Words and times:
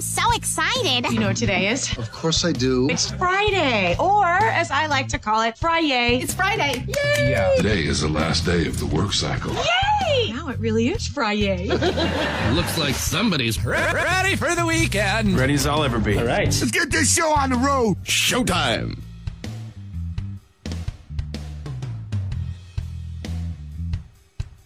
I'm 0.00 0.04
so 0.04 0.32
excited. 0.32 1.12
You 1.12 1.20
know 1.20 1.26
what 1.26 1.36
today 1.36 1.68
is? 1.68 1.98
Of 1.98 2.10
course 2.10 2.42
I 2.42 2.52
do. 2.52 2.88
It's 2.88 3.10
Friday, 3.10 3.96
or 4.00 4.24
as 4.24 4.70
I 4.70 4.86
like 4.86 5.08
to 5.08 5.18
call 5.18 5.42
it, 5.42 5.58
Friday. 5.58 6.20
It's 6.22 6.32
Friday. 6.32 6.86
Yay! 6.86 7.30
Yeah. 7.32 7.54
Today 7.56 7.84
is 7.84 8.00
the 8.00 8.08
last 8.08 8.46
day 8.46 8.66
of 8.66 8.78
the 8.80 8.86
work 8.86 9.12
cycle. 9.12 9.52
Yay! 9.52 10.32
Now 10.32 10.48
it 10.48 10.58
really 10.58 10.88
is 10.88 11.06
Friday. 11.06 11.66
Looks 12.54 12.78
like 12.78 12.94
somebody's 12.94 13.62
re- 13.62 13.92
ready 13.92 14.36
for 14.36 14.54
the 14.54 14.64
weekend. 14.64 15.36
Ready 15.38 15.52
as 15.52 15.66
I'll 15.66 15.84
ever 15.84 15.98
be. 15.98 16.16
All 16.16 16.24
right. 16.24 16.46
Let's 16.46 16.70
get 16.70 16.90
this 16.90 17.14
show 17.14 17.34
on 17.34 17.50
the 17.50 17.58
road. 17.58 18.02
Showtime. 18.04 19.00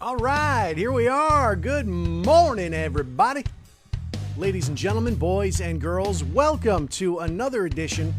All 0.00 0.16
right, 0.16 0.74
here 0.76 0.92
we 0.92 1.08
are. 1.08 1.56
Good 1.56 1.88
morning, 1.88 2.72
everybody. 2.72 3.42
Ladies 4.36 4.66
and 4.66 4.76
gentlemen, 4.76 5.14
boys 5.14 5.60
and 5.60 5.80
girls, 5.80 6.24
welcome 6.24 6.88
to 6.88 7.20
another 7.20 7.66
edition 7.66 8.12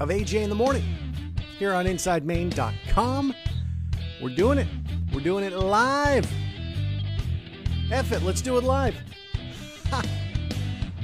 of 0.00 0.08
AJ 0.08 0.44
in 0.44 0.48
the 0.48 0.56
Morning 0.56 0.82
here 1.58 1.74
on 1.74 1.84
InsideMaine.com. 1.84 3.34
We're 4.22 4.34
doing 4.34 4.56
it. 4.56 4.66
We're 5.12 5.20
doing 5.20 5.44
it 5.44 5.52
live. 5.52 6.26
F 7.92 8.12
it, 8.12 8.22
let's 8.22 8.40
do 8.40 8.56
it 8.56 8.64
live. 8.64 8.94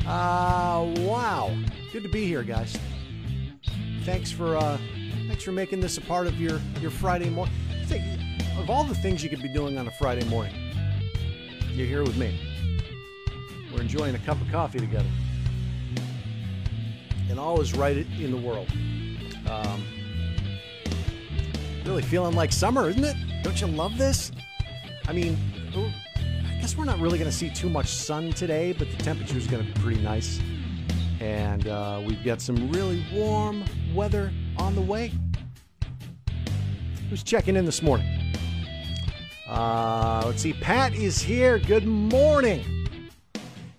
Ah, 0.08 0.78
uh, 0.78 0.84
wow. 1.01 1.55
Good 1.92 2.05
to 2.05 2.08
be 2.08 2.27
here, 2.27 2.42
guys. 2.42 2.75
Thanks 4.05 4.33
for 4.33 4.56
uh, 4.56 4.78
thanks 5.27 5.45
for 5.45 5.53
making 5.53 5.80
this 5.80 5.98
a 5.98 6.01
part 6.01 6.27
of 6.27 6.41
your 6.41 6.58
your 6.80 6.91
Friday 6.91 7.28
morning. 7.28 7.53
Of 8.58 8.70
all 8.70 8.84
the 8.84 8.95
things 8.95 9.23
you 9.23 9.28
could 9.28 9.42
be 9.42 9.53
doing 9.53 9.77
on 9.77 9.86
a 9.89 9.92
Friday 9.92 10.27
morning, 10.30 10.55
you're 11.75 11.86
here 11.86 12.03
with 12.03 12.17
me. 12.17 12.56
We're 13.77 13.83
enjoying 13.83 14.15
a 14.15 14.19
cup 14.21 14.41
of 14.41 14.51
coffee 14.51 14.79
together, 14.79 15.05
and 17.29 17.39
all 17.39 17.61
is 17.61 17.75
right 17.75 17.95
in 18.19 18.31
the 18.31 18.37
world. 18.39 18.73
Um, 19.51 19.85
really 21.85 22.01
feeling 22.01 22.35
like 22.35 22.53
summer, 22.53 22.89
isn't 22.89 23.05
it? 23.05 23.17
Don't 23.43 23.61
you 23.61 23.67
love 23.67 23.99
this? 23.99 24.33
I 25.07 25.13
mean, 25.13 25.36
I 25.75 26.59
guess 26.59 26.75
we're 26.75 26.86
not 26.86 26.98
really 27.01 27.19
going 27.19 27.31
to 27.31 27.36
see 27.36 27.51
too 27.51 27.69
much 27.69 27.89
sun 27.89 28.33
today, 28.33 28.73
but 28.73 28.91
the 28.91 28.97
temperature 28.97 29.36
is 29.36 29.47
going 29.47 29.67
to 29.67 29.70
be 29.70 29.79
pretty 29.83 30.01
nice. 30.01 30.41
And 31.20 31.69
uh, 31.69 32.01
we've 32.03 32.25
got 32.25 32.41
some 32.41 32.73
really 32.73 33.05
warm 33.13 33.63
weather 33.95 34.33
on 34.57 34.75
the 34.75 34.81
way. 34.81 35.13
Who's 37.11 37.23
checking 37.23 37.57
in 37.57 37.67
this 37.67 37.83
morning? 37.83 38.07
Uh, 39.47 40.23
let's 40.25 40.41
see. 40.41 40.55
Pat 40.55 40.95
is 40.95 41.20
here. 41.20 41.59
Good 41.59 41.85
morning. 41.85 42.76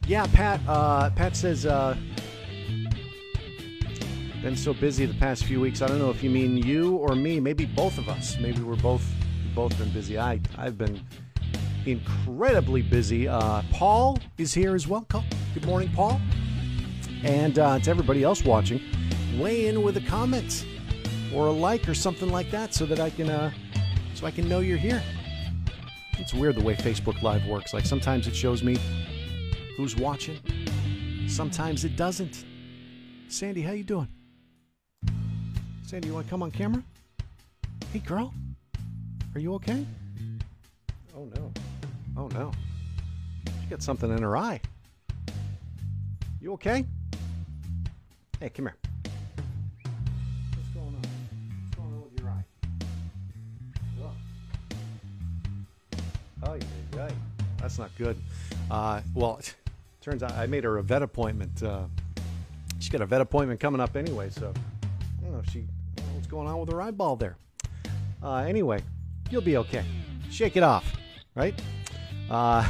Yeah, 0.07 0.25
Pat. 0.33 0.61
Uh, 0.65 1.09
Pat 1.09 1.35
says, 1.35 1.65
uh, 1.65 1.97
been 4.41 4.55
so 4.55 4.73
busy 4.73 5.05
the 5.05 5.13
past 5.15 5.43
few 5.43 5.59
weeks. 5.59 5.81
I 5.81 5.87
don't 5.87 5.99
know 5.99 6.09
if 6.09 6.23
you 6.23 6.29
mean 6.29 6.55
you 6.55 6.95
or 6.95 7.13
me. 7.13 7.41
Maybe 7.41 7.65
both 7.65 7.97
of 7.97 8.07
us. 8.07 8.37
Maybe 8.39 8.61
we're 8.61 8.77
both 8.77 9.05
both 9.53 9.77
been 9.77 9.89
busy. 9.89 10.17
I 10.17 10.39
I've 10.57 10.77
been 10.77 11.01
incredibly 11.85 12.81
busy. 12.81 13.27
Uh, 13.27 13.63
Paul 13.73 14.17
is 14.37 14.53
here 14.53 14.75
as 14.75 14.87
well. 14.87 15.05
Good 15.53 15.65
morning, 15.65 15.91
Paul. 15.93 16.21
And 17.23 17.59
uh, 17.59 17.79
to 17.79 17.89
everybody 17.89 18.23
else 18.23 18.45
watching, 18.45 18.79
weigh 19.37 19.67
in 19.67 19.81
with 19.81 19.97
a 19.97 20.01
comment 20.01 20.65
or 21.33 21.47
a 21.47 21.51
like 21.51 21.89
or 21.89 21.93
something 21.93 22.29
like 22.29 22.49
that, 22.51 22.73
so 22.73 22.85
that 22.85 23.01
I 23.01 23.09
can 23.09 23.29
uh, 23.29 23.51
so 24.13 24.25
I 24.25 24.31
can 24.31 24.47
know 24.47 24.59
you're 24.59 24.77
here. 24.77 25.03
It's 26.17 26.33
weird 26.33 26.55
the 26.55 26.63
way 26.63 26.75
Facebook 26.75 27.21
Live 27.21 27.45
works. 27.45 27.73
Like 27.73 27.85
sometimes 27.85 28.27
it 28.27 28.35
shows 28.35 28.63
me 28.63 28.77
who's 29.77 29.95
watching, 29.95 30.39
sometimes 31.29 31.85
it 31.85 31.95
doesn't. 31.95 32.43
Sandy, 33.27 33.61
how 33.61 33.73
you 33.73 33.83
doing? 33.83 34.07
Sandy, 35.83 36.07
you 36.07 36.15
want 36.15 36.25
to 36.25 36.29
come 36.29 36.41
on 36.41 36.49
camera? 36.49 36.83
Hey, 37.93 37.99
girl, 37.99 38.33
are 39.35 39.39
you 39.39 39.53
okay? 39.53 39.85
Oh 41.15 41.25
no, 41.35 41.53
oh 42.17 42.27
no, 42.29 42.51
she 43.61 43.67
got 43.69 43.83
something 43.83 44.11
in 44.11 44.23
her 44.23 44.35
eye. 44.35 44.59
You 46.41 46.53
okay? 46.53 46.83
Hey, 48.39 48.49
come 48.49 48.65
here. 48.65 48.75
What's 50.55 50.69
going 50.73 50.87
on? 50.87 50.93
What's 50.93 51.75
going 51.75 51.93
on 51.93 52.03
with 52.03 52.19
your 52.19 52.29
eye? 52.29 52.45
Oh, 56.43 56.53
yeah, 56.53 56.63
yeah. 56.95 57.09
That's 57.59 57.79
not 57.79 57.89
good. 57.97 58.15
Uh, 58.69 59.01
well, 59.13 59.39
turns 60.09 60.23
out 60.23 60.31
I 60.31 60.45
made 60.45 60.63
her 60.63 60.77
a 60.77 60.83
vet 60.83 61.01
appointment. 61.01 61.61
Uh, 61.61 61.83
she's 62.79 62.87
got 62.87 63.01
a 63.01 63.05
vet 63.05 63.19
appointment 63.19 63.59
coming 63.59 63.81
up 63.81 63.97
anyway, 63.97 64.29
so 64.29 64.53
I 64.55 65.21
don't 65.21 65.33
know 65.33 65.39
if 65.45 65.51
she 65.51 65.65
don't 65.97 66.07
know 66.07 66.13
what's 66.13 66.27
going 66.27 66.47
on 66.47 66.61
with 66.61 66.71
her 66.71 66.81
eyeball 66.81 67.17
there. 67.17 67.35
Uh, 68.23 68.35
anyway, 68.35 68.81
you'll 69.29 69.41
be 69.41 69.57
okay. 69.57 69.83
Shake 70.31 70.55
it 70.55 70.63
off, 70.63 70.95
right? 71.35 71.53
Uh, 72.29 72.65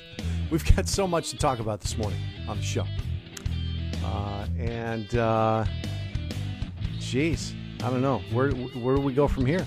we've 0.50 0.74
got 0.74 0.88
so 0.88 1.06
much 1.06 1.28
to 1.28 1.36
talk 1.36 1.58
about 1.58 1.82
this 1.82 1.98
morning 1.98 2.18
on 2.48 2.56
the 2.56 2.62
show. 2.62 2.86
Uh, 4.02 4.46
and, 4.58 5.14
uh, 5.16 5.66
geez, 6.98 7.52
I 7.84 7.90
don't 7.90 8.00
know. 8.00 8.22
Where, 8.32 8.52
where 8.52 8.96
do 8.96 9.02
we 9.02 9.12
go 9.12 9.28
from 9.28 9.44
here? 9.44 9.66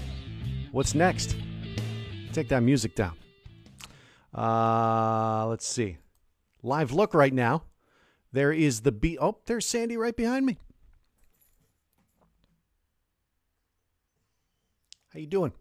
What's 0.72 0.96
next? 0.96 1.36
Take 2.32 2.48
that 2.48 2.64
music 2.64 2.96
down. 2.96 3.14
Uh, 4.34 5.46
let's 5.46 5.68
see. 5.68 5.98
Live 6.64 6.94
look 6.94 7.14
right 7.14 7.34
now. 7.34 7.64
There 8.32 8.54
is 8.54 8.82
the 8.82 8.92
beat. 8.92 9.20
Oh, 9.22 9.38
there's 9.46 9.66
Sandy 9.66 9.98
right 9.98 10.16
behind 10.16 10.46
me. 10.46 10.58
How 15.14 15.20
you 15.20 15.28
doing? 15.28 15.52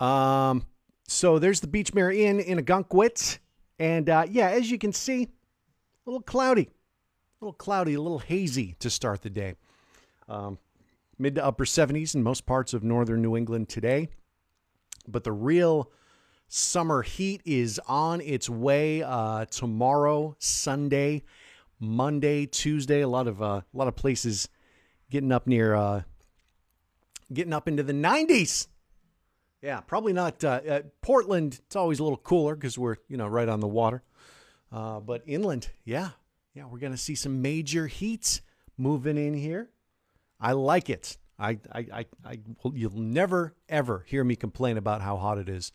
Um, 0.00 0.66
so 1.06 1.38
there's 1.38 1.60
the 1.60 1.66
Beechmere 1.66 2.14
Inn 2.14 2.40
in 2.40 2.58
Ogunquit, 2.58 3.38
and 3.78 4.10
uh, 4.10 4.26
yeah, 4.28 4.50
as 4.50 4.70
you 4.70 4.78
can 4.78 4.92
see, 4.92 5.22
a 5.22 6.10
little 6.10 6.20
cloudy, 6.20 6.68
a 7.40 7.44
little 7.44 7.54
cloudy, 7.54 7.94
a 7.94 8.00
little 8.00 8.18
hazy 8.18 8.74
to 8.80 8.90
start 8.90 9.22
the 9.22 9.30
day. 9.30 9.54
Um, 10.28 10.58
mid 11.18 11.36
to 11.36 11.44
upper 11.44 11.64
70s 11.64 12.14
in 12.14 12.22
most 12.22 12.44
parts 12.44 12.74
of 12.74 12.84
northern 12.84 13.22
New 13.22 13.36
England 13.36 13.68
today, 13.70 14.08
but 15.06 15.24
the 15.24 15.32
real 15.32 15.90
summer 16.48 17.02
heat 17.02 17.42
is 17.44 17.80
on 17.86 18.20
its 18.20 18.48
way 18.48 19.02
uh, 19.02 19.44
tomorrow, 19.46 20.34
Sunday, 20.38 21.22
Monday, 21.78 22.46
Tuesday. 22.46 23.02
A 23.02 23.08
lot 23.08 23.28
of 23.28 23.40
uh, 23.40 23.44
a 23.44 23.64
lot 23.72 23.88
of 23.88 23.96
places 23.96 24.48
getting 25.10 25.32
up 25.32 25.46
near 25.46 25.74
uh, 25.74 26.02
getting 27.32 27.52
up 27.52 27.68
into 27.68 27.82
the 27.82 27.92
90s. 27.92 28.66
Yeah, 29.62 29.80
probably 29.80 30.12
not 30.12 30.42
uh, 30.44 30.60
uh, 30.68 30.80
Portland. 31.02 31.60
It's 31.66 31.76
always 31.76 31.98
a 31.98 32.02
little 32.02 32.18
cooler 32.18 32.54
because 32.54 32.78
we're 32.78 32.96
you 33.08 33.16
know 33.16 33.26
right 33.26 33.48
on 33.48 33.60
the 33.60 33.68
water. 33.68 34.02
Uh, 34.70 35.00
but 35.00 35.22
inland, 35.26 35.70
yeah, 35.84 36.10
yeah, 36.54 36.66
we're 36.66 36.78
gonna 36.78 36.96
see 36.96 37.14
some 37.14 37.42
major 37.42 37.86
heat 37.86 38.40
moving 38.76 39.16
in 39.16 39.34
here. 39.34 39.70
I 40.40 40.52
like 40.52 40.88
it. 40.88 41.16
I, 41.40 41.58
I, 41.72 41.86
I, 41.92 42.06
I 42.24 42.40
you'll 42.72 42.98
never 42.98 43.54
ever 43.68 44.04
hear 44.08 44.24
me 44.24 44.36
complain 44.36 44.76
about 44.76 45.02
how 45.02 45.16
hot 45.16 45.38
it 45.38 45.48
is, 45.48 45.72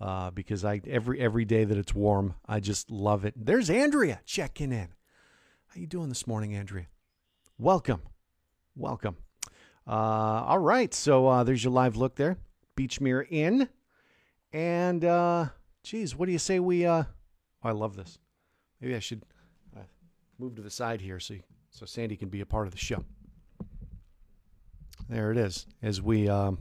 uh, 0.00 0.30
because 0.30 0.64
I 0.64 0.80
every 0.86 1.20
every 1.20 1.44
day 1.44 1.64
that 1.64 1.76
it's 1.76 1.94
warm, 1.94 2.34
I 2.46 2.60
just 2.60 2.90
love 2.90 3.24
it. 3.24 3.34
There's 3.36 3.70
Andrea 3.70 4.20
checking 4.24 4.72
in. 4.72 4.88
How 5.66 5.80
you 5.80 5.86
doing 5.86 6.08
this 6.08 6.26
morning, 6.26 6.54
Andrea? 6.54 6.86
Welcome, 7.58 8.02
welcome. 8.76 9.16
Uh, 9.86 10.44
all 10.46 10.58
right, 10.58 10.92
so 10.92 11.26
uh, 11.26 11.44
there's 11.44 11.64
your 11.64 11.72
live 11.72 11.96
look 11.96 12.16
there. 12.16 12.36
Beechmere 12.76 13.26
Inn. 13.30 13.68
And, 14.52 15.04
uh, 15.04 15.46
geez, 15.82 16.14
what 16.14 16.26
do 16.26 16.32
you 16.32 16.38
say 16.38 16.60
we, 16.60 16.86
uh, 16.86 17.04
oh, 17.04 17.68
I 17.68 17.72
love 17.72 17.96
this. 17.96 18.18
Maybe 18.80 18.94
I 18.94 18.98
should 18.98 19.24
uh, 19.76 19.80
move 20.38 20.56
to 20.56 20.62
the 20.62 20.70
side 20.70 21.00
here 21.00 21.20
so, 21.20 21.36
so 21.70 21.86
Sandy 21.86 22.16
can 22.16 22.28
be 22.28 22.40
a 22.40 22.46
part 22.46 22.66
of 22.66 22.72
the 22.72 22.78
show. 22.78 23.04
There 25.08 25.30
it 25.32 25.38
is. 25.38 25.66
As 25.82 26.00
we, 26.00 26.28
um, 26.28 26.58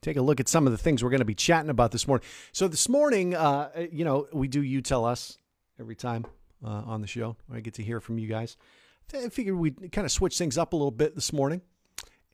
take 0.00 0.16
a 0.16 0.22
look 0.22 0.40
at 0.40 0.48
some 0.48 0.66
of 0.66 0.72
the 0.72 0.78
things 0.78 1.02
we're 1.02 1.10
going 1.10 1.20
to 1.20 1.24
be 1.24 1.34
chatting 1.34 1.70
about 1.70 1.92
this 1.92 2.06
morning. 2.06 2.26
So 2.52 2.68
this 2.68 2.88
morning, 2.88 3.34
uh, 3.34 3.70
you 3.90 4.04
know, 4.04 4.26
we 4.32 4.48
do 4.48 4.62
you 4.62 4.80
tell 4.80 5.04
us 5.04 5.38
every 5.78 5.96
time 5.96 6.26
uh, 6.64 6.82
on 6.86 7.00
the 7.00 7.06
show. 7.06 7.36
I 7.52 7.60
get 7.60 7.74
to 7.74 7.82
hear 7.82 8.00
from 8.00 8.18
you 8.18 8.28
guys. 8.28 8.56
I 9.14 9.28
figured 9.28 9.56
we'd 9.56 9.92
kind 9.92 10.04
of 10.04 10.12
switch 10.12 10.36
things 10.36 10.58
up 10.58 10.72
a 10.72 10.76
little 10.76 10.90
bit 10.90 11.14
this 11.14 11.32
morning 11.32 11.62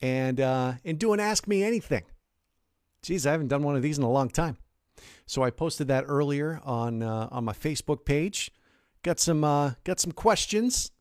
and 0.01 0.41
uh, 0.41 0.73
and 0.83 0.99
do 0.99 1.13
an 1.13 1.19
Ask 1.19 1.47
Me 1.47 1.63
Anything. 1.63 2.03
Geez, 3.01 3.25
I 3.25 3.31
haven't 3.31 3.47
done 3.47 3.63
one 3.63 3.75
of 3.75 3.81
these 3.81 3.97
in 3.97 4.03
a 4.03 4.11
long 4.11 4.29
time. 4.29 4.57
So 5.25 5.43
I 5.43 5.49
posted 5.51 5.87
that 5.87 6.05
earlier 6.07 6.59
on 6.63 7.01
uh, 7.01 7.29
on 7.31 7.45
my 7.45 7.53
Facebook 7.53 8.05
page. 8.05 8.51
Got 9.03 9.19
some 9.19 9.43
uh, 9.43 9.71
got 9.83 9.99
some 9.99 10.11
questions 10.11 10.91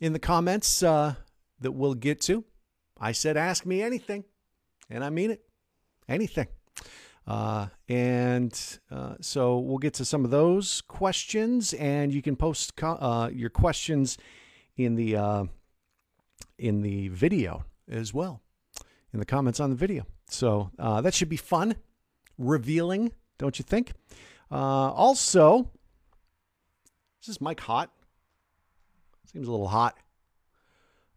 in 0.00 0.12
the 0.12 0.18
comments 0.18 0.82
uh, 0.82 1.14
that 1.60 1.72
we'll 1.72 1.94
get 1.94 2.20
to. 2.22 2.44
I 2.98 3.12
said, 3.12 3.36
"Ask 3.36 3.66
me 3.66 3.82
anything," 3.82 4.24
and 4.88 5.02
I 5.02 5.10
mean 5.10 5.32
it, 5.32 5.44
anything. 6.08 6.48
Uh, 7.26 7.68
and 7.88 8.78
uh, 8.90 9.14
so 9.20 9.58
we'll 9.58 9.78
get 9.78 9.94
to 9.94 10.04
some 10.04 10.24
of 10.24 10.30
those 10.30 10.80
questions, 10.80 11.72
and 11.74 12.12
you 12.12 12.20
can 12.20 12.34
post 12.34 12.74
co- 12.76 12.98
uh, 13.00 13.30
your 13.32 13.50
questions 13.50 14.18
in 14.76 14.96
the 14.96 15.16
uh, 15.16 15.44
in 16.58 16.82
the 16.82 17.08
video 17.08 17.64
as 17.88 18.12
well, 18.12 18.40
in 19.12 19.20
the 19.20 19.26
comments 19.26 19.60
on 19.60 19.70
the 19.70 19.76
video. 19.76 20.04
So 20.28 20.70
uh, 20.78 21.00
that 21.02 21.14
should 21.14 21.28
be 21.28 21.36
fun, 21.36 21.76
revealing, 22.38 23.12
don't 23.38 23.58
you 23.58 23.64
think? 23.64 23.92
Uh, 24.50 24.90
also, 24.92 25.70
is 27.20 27.28
this 27.28 27.40
mic 27.40 27.60
hot? 27.60 27.90
Seems 29.26 29.46
a 29.46 29.50
little 29.50 29.68
hot. 29.68 29.96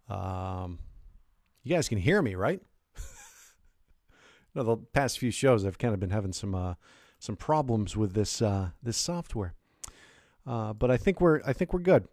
Um, 0.08 0.80
you 1.64 1.76
guys 1.76 1.90
can 1.90 1.98
hear 1.98 2.22
me, 2.22 2.36
right? 2.36 2.62
No, 4.56 4.63
the 4.63 4.78
past 4.78 5.19
few 5.19 5.31
shows 5.31 5.66
I've 5.66 5.78
kind 5.78 5.94
of 5.94 6.00
been 6.00 6.12
having 6.12 6.34
some 6.34 6.56
uh, 6.56 6.75
some 7.19 7.36
problems 7.36 7.98
with 7.98 8.13
this 8.13 8.42
uh, 8.42 8.69
this 8.81 8.98
software, 8.98 9.54
uh, 10.48 10.74
but 10.74 10.90
I 10.90 10.98
think 10.98 11.19
we're 11.19 11.42
I 11.46 11.54
think 11.54 11.74
we're 11.74 11.80
good. 11.80 12.07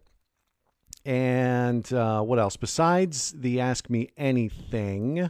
And 1.05 1.91
uh, 1.91 2.21
what 2.21 2.39
else 2.39 2.57
besides 2.57 3.33
the 3.37 3.59
Ask 3.59 3.89
Me 3.89 4.09
Anything? 4.17 5.29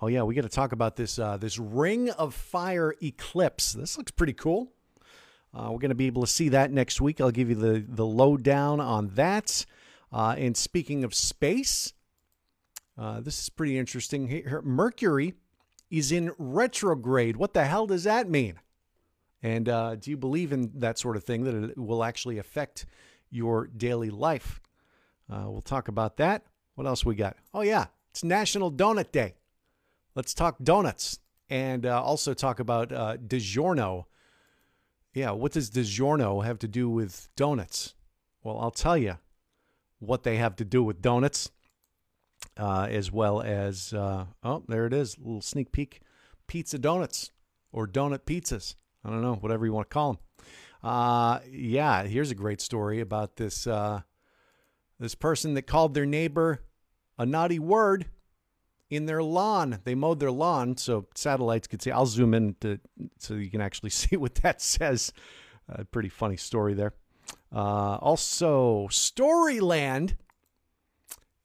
Oh 0.00 0.06
yeah, 0.08 0.22
we 0.22 0.34
got 0.34 0.42
to 0.42 0.48
talk 0.48 0.72
about 0.72 0.96
this 0.96 1.18
uh, 1.18 1.36
this 1.36 1.58
Ring 1.58 2.10
of 2.10 2.34
Fire 2.34 2.94
eclipse. 3.02 3.74
This 3.74 3.98
looks 3.98 4.10
pretty 4.10 4.34
cool. 4.34 4.72
Uh, 5.54 5.68
we're 5.70 5.78
going 5.78 5.90
to 5.90 5.94
be 5.94 6.06
able 6.06 6.22
to 6.22 6.28
see 6.28 6.48
that 6.48 6.72
next 6.72 7.00
week. 7.00 7.20
I'll 7.20 7.30
give 7.30 7.50
you 7.50 7.56
the 7.56 7.84
the 7.86 8.06
lowdown 8.06 8.80
on 8.80 9.08
that. 9.14 9.66
And 10.10 10.56
speaking 10.56 11.04
of 11.04 11.14
space, 11.14 11.92
this 12.96 13.40
is 13.40 13.48
pretty 13.50 13.78
interesting. 13.78 14.44
Mercury 14.62 15.34
is 15.92 16.10
in 16.10 16.32
retrograde. 16.38 17.36
What 17.36 17.52
the 17.52 17.66
hell 17.66 17.86
does 17.86 18.04
that 18.04 18.28
mean? 18.28 18.58
And 19.42 19.68
uh, 19.68 19.96
do 19.96 20.10
you 20.10 20.16
believe 20.16 20.50
in 20.50 20.72
that 20.76 20.98
sort 20.98 21.16
of 21.16 21.22
thing 21.22 21.44
that 21.44 21.54
it 21.54 21.78
will 21.78 22.02
actually 22.02 22.38
affect 22.38 22.86
your 23.30 23.66
daily 23.66 24.08
life? 24.08 24.60
Uh, 25.30 25.44
we'll 25.50 25.60
talk 25.60 25.88
about 25.88 26.16
that. 26.16 26.46
What 26.76 26.86
else 26.86 27.04
we 27.04 27.14
got? 27.14 27.36
Oh 27.52 27.60
yeah, 27.60 27.86
it's 28.10 28.24
National 28.24 28.72
Donut 28.72 29.12
Day. 29.12 29.34
Let's 30.14 30.32
talk 30.32 30.56
donuts 30.62 31.18
and 31.50 31.84
uh, 31.84 32.02
also 32.02 32.32
talk 32.32 32.58
about 32.58 32.90
uh, 32.90 33.18
DiGiorno. 33.18 34.06
Yeah, 35.12 35.32
what 35.32 35.52
does 35.52 35.70
DiGiorno 35.70 36.42
have 36.44 36.58
to 36.60 36.68
do 36.68 36.88
with 36.88 37.28
donuts? 37.36 37.94
Well, 38.42 38.58
I'll 38.58 38.70
tell 38.70 38.96
you 38.96 39.18
what 39.98 40.22
they 40.22 40.36
have 40.36 40.56
to 40.56 40.64
do 40.64 40.82
with 40.82 41.02
donuts, 41.02 41.50
uh, 42.56 42.86
as 42.90 43.10
well 43.10 43.40
as, 43.40 43.92
uh, 43.92 44.26
oh, 44.42 44.62
there 44.68 44.86
it 44.86 44.92
is, 44.92 45.18
little 45.18 45.40
sneak 45.40 45.72
peek 45.72 46.00
pizza 46.46 46.78
donuts 46.78 47.30
or 47.72 47.86
donut 47.86 48.20
pizzas. 48.20 48.74
I 49.04 49.10
don't 49.10 49.22
know, 49.22 49.36
whatever 49.36 49.66
you 49.66 49.72
want 49.72 49.90
to 49.90 49.94
call 49.94 50.12
them. 50.12 50.44
Uh, 50.82 51.40
yeah, 51.50 52.02
here's 52.04 52.30
a 52.30 52.36
great 52.36 52.60
story 52.60 53.00
about 53.00 53.36
this 53.36 53.66
uh, 53.66 54.02
this 54.98 55.14
person 55.14 55.54
that 55.54 55.62
called 55.62 55.94
their 55.94 56.06
neighbor 56.06 56.60
a 57.18 57.26
naughty 57.26 57.58
word 57.58 58.06
in 58.90 59.06
their 59.06 59.22
lawn. 59.22 59.80
They 59.84 59.94
mowed 59.94 60.20
their 60.20 60.30
lawn, 60.30 60.76
so 60.76 61.06
satellites 61.14 61.66
could 61.66 61.82
see. 61.82 61.90
I'll 61.90 62.06
zoom 62.06 62.34
in 62.34 62.56
to, 62.60 62.78
so 63.18 63.34
you 63.34 63.50
can 63.50 63.60
actually 63.60 63.90
see 64.02 64.16
what 64.16 64.34
that 64.36 64.60
says. 64.60 65.12
A 65.68 65.84
pretty 65.84 66.08
funny 66.08 66.36
story 66.36 66.74
there. 66.74 66.92
Uh, 67.54 67.96
also, 67.96 68.88
Storyland 68.90 70.16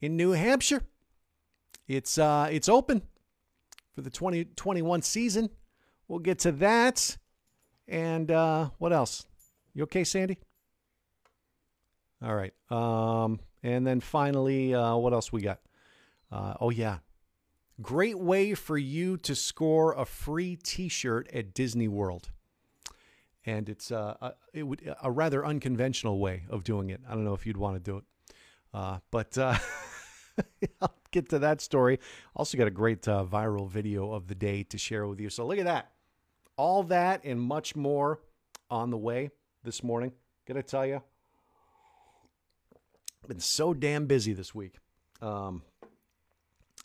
in 0.01 0.17
New 0.17 0.31
Hampshire. 0.31 0.81
It's 1.87 2.17
uh, 2.17 2.49
it's 2.51 2.69
open 2.69 3.01
for 3.95 4.01
the 4.01 4.09
2021 4.09 5.01
season. 5.01 5.49
We'll 6.07 6.19
get 6.19 6.39
to 6.39 6.51
that. 6.53 7.17
And 7.87 8.29
uh, 8.31 8.69
what 8.77 8.91
else? 8.91 9.25
You 9.73 9.83
okay, 9.83 10.03
Sandy? 10.03 10.37
All 12.21 12.35
right. 12.35 12.53
Um, 12.69 13.39
and 13.63 13.85
then 13.85 14.01
finally, 14.01 14.73
uh, 14.73 14.95
what 14.95 15.13
else 15.13 15.31
we 15.31 15.41
got? 15.41 15.59
Uh, 16.31 16.55
oh 16.59 16.69
yeah, 16.69 16.97
great 17.81 18.17
way 18.17 18.53
for 18.53 18.77
you 18.77 19.17
to 19.17 19.35
score 19.35 19.93
a 19.93 20.05
free 20.05 20.57
T-shirt 20.57 21.29
at 21.33 21.53
Disney 21.53 21.87
World 21.87 22.31
and 23.47 23.69
it's 23.69 23.91
uh, 23.91 24.15
a, 24.21 24.33
it 24.53 24.63
would 24.63 24.93
a 25.01 25.09
rather 25.09 25.43
unconventional 25.45 26.19
way 26.19 26.43
of 26.49 26.63
doing 26.63 26.89
it. 26.91 27.01
I 27.09 27.13
don't 27.13 27.23
know 27.23 27.33
if 27.33 27.47
you'd 27.47 27.57
want 27.57 27.77
to 27.77 27.79
do 27.79 27.97
it, 27.97 28.03
uh, 28.73 28.99
but 29.09 29.35
uh, 29.37 29.55
I'll 30.81 30.93
get 31.11 31.29
to 31.29 31.39
that 31.39 31.61
story. 31.61 31.99
Also, 32.35 32.57
got 32.57 32.67
a 32.67 32.71
great 32.71 33.07
uh, 33.07 33.25
viral 33.29 33.69
video 33.69 34.11
of 34.11 34.27
the 34.27 34.35
day 34.35 34.63
to 34.63 34.77
share 34.77 35.07
with 35.07 35.19
you. 35.19 35.29
So 35.29 35.45
look 35.45 35.57
at 35.57 35.65
that, 35.65 35.91
all 36.55 36.83
that 36.83 37.23
and 37.23 37.39
much 37.39 37.75
more 37.75 38.19
on 38.69 38.89
the 38.89 38.97
way 38.97 39.31
this 39.63 39.83
morning. 39.83 40.11
Gotta 40.47 40.63
tell 40.63 40.85
you, 40.85 41.01
been 43.27 43.39
so 43.39 43.73
damn 43.73 44.05
busy 44.05 44.33
this 44.33 44.55
week. 44.55 44.75
Um, 45.21 45.63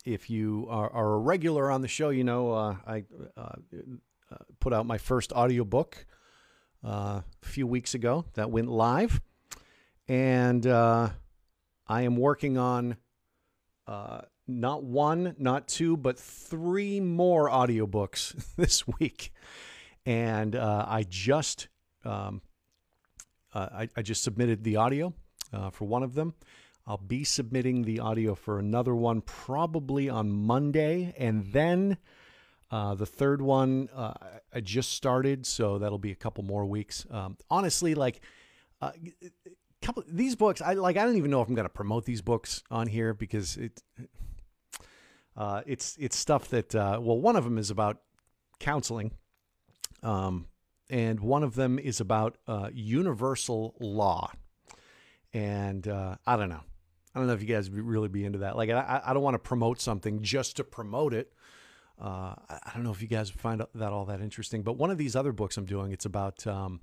if 0.04 0.28
you 0.28 0.66
are, 0.68 0.90
are, 0.90 1.14
a 1.14 1.18
regular 1.18 1.70
on 1.70 1.80
the 1.80 1.88
show, 1.88 2.08
you 2.08 2.24
know 2.24 2.52
uh, 2.52 2.76
I 2.86 3.04
uh, 3.36 3.54
put 4.58 4.72
out 4.72 4.86
my 4.86 4.98
first 4.98 5.32
audiobook 5.32 6.06
uh, 6.84 7.20
a 7.42 7.46
few 7.46 7.66
weeks 7.66 7.94
ago 7.94 8.24
that 8.34 8.50
went 8.50 8.68
live. 8.68 9.20
And 10.08 10.66
uh, 10.66 11.10
I 11.86 12.02
am 12.02 12.16
working 12.16 12.58
on 12.58 12.96
uh, 13.86 14.22
not 14.46 14.84
one, 14.84 15.34
not 15.38 15.68
two, 15.68 15.96
but 15.96 16.18
three 16.18 17.00
more 17.00 17.48
audiobooks 17.48 18.34
this 18.56 18.86
week. 18.86 19.32
And 20.04 20.56
uh, 20.56 20.84
I 20.88 21.04
just 21.08 21.68
um, 22.04 22.42
uh, 23.54 23.68
I, 23.72 23.88
I, 23.96 24.02
just 24.02 24.24
submitted 24.24 24.64
the 24.64 24.76
audio 24.76 25.12
uh, 25.52 25.70
for 25.70 25.84
one 25.84 26.02
of 26.02 26.14
them. 26.14 26.34
I'll 26.86 26.96
be 26.96 27.22
submitting 27.22 27.82
the 27.82 28.00
audio 28.00 28.34
for 28.34 28.58
another 28.58 28.94
one 28.94 29.20
probably 29.20 30.08
on 30.08 30.32
Monday, 30.32 31.14
and 31.16 31.52
then 31.52 31.98
uh, 32.70 32.94
the 32.94 33.06
third 33.06 33.40
one 33.40 33.88
uh, 33.94 34.14
I 34.52 34.60
just 34.60 34.92
started, 34.92 35.46
so 35.46 35.78
that'll 35.78 35.98
be 35.98 36.10
a 36.10 36.16
couple 36.16 36.42
more 36.42 36.64
weeks. 36.64 37.06
Um, 37.10 37.36
honestly, 37.50 37.94
like 37.94 38.20
uh, 38.80 38.92
couple 39.82 40.04
these 40.06 40.36
books, 40.36 40.60
I 40.60 40.74
like. 40.74 40.96
I 40.96 41.04
don't 41.04 41.16
even 41.16 41.30
know 41.30 41.42
if 41.42 41.48
I'm 41.48 41.54
going 41.54 41.66
to 41.66 41.72
promote 41.72 42.04
these 42.04 42.22
books 42.22 42.62
on 42.70 42.86
here 42.86 43.14
because 43.14 43.56
it 43.56 43.82
uh, 45.36 45.62
it's 45.66 45.96
it's 45.98 46.16
stuff 46.16 46.48
that 46.48 46.74
uh, 46.74 46.98
well, 47.00 47.20
one 47.20 47.36
of 47.36 47.44
them 47.44 47.58
is 47.58 47.70
about 47.70 47.98
counseling, 48.58 49.12
um, 50.02 50.46
and 50.90 51.20
one 51.20 51.42
of 51.42 51.54
them 51.54 51.78
is 51.78 52.00
about 52.00 52.38
uh, 52.46 52.70
universal 52.72 53.74
law, 53.80 54.30
and 55.32 55.86
I 55.86 56.36
don't 56.36 56.48
know. 56.48 56.62
I 57.14 57.18
don't 57.18 57.26
know 57.26 57.34
if 57.34 57.42
you 57.42 57.48
guys 57.48 57.68
would 57.68 57.84
really 57.84 58.08
be 58.08 58.24
into 58.24 58.38
that. 58.38 58.56
Like, 58.56 58.70
I, 58.70 59.02
I 59.04 59.12
don't 59.12 59.22
want 59.22 59.34
to 59.34 59.38
promote 59.38 59.80
something 59.80 60.22
just 60.22 60.56
to 60.56 60.64
promote 60.64 61.12
it. 61.12 61.32
Uh, 62.00 62.34
I 62.50 62.70
don't 62.74 62.84
know 62.84 62.90
if 62.90 63.02
you 63.02 63.08
guys 63.08 63.28
find 63.30 63.62
that 63.74 63.92
all 63.92 64.06
that 64.06 64.20
interesting, 64.20 64.62
but 64.62 64.78
one 64.78 64.90
of 64.90 64.98
these 64.98 65.14
other 65.14 65.32
books 65.32 65.56
I'm 65.56 65.66
doing, 65.66 65.92
it's 65.92 66.06
about 66.06 66.46
um, 66.46 66.80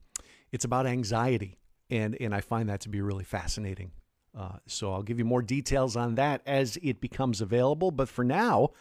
it's 0.51 0.65
about 0.65 0.85
anxiety, 0.85 1.57
and 1.89 2.15
and 2.19 2.33
I 2.33 2.41
find 2.41 2.69
that 2.69 2.81
to 2.81 2.89
be 2.89 3.01
really 3.01 3.23
fascinating. 3.23 3.91
Uh, 4.37 4.57
so 4.67 4.93
I'll 4.93 5.01
give 5.01 5.17
you 5.17 5.25
more 5.25 5.41
details 5.41 5.95
on 5.95 6.15
that 6.15 6.41
as 6.45 6.77
it 6.83 7.01
becomes 7.01 7.41
available. 7.41 7.91
But 7.91 8.09
for 8.09 8.23
now, 8.23 8.71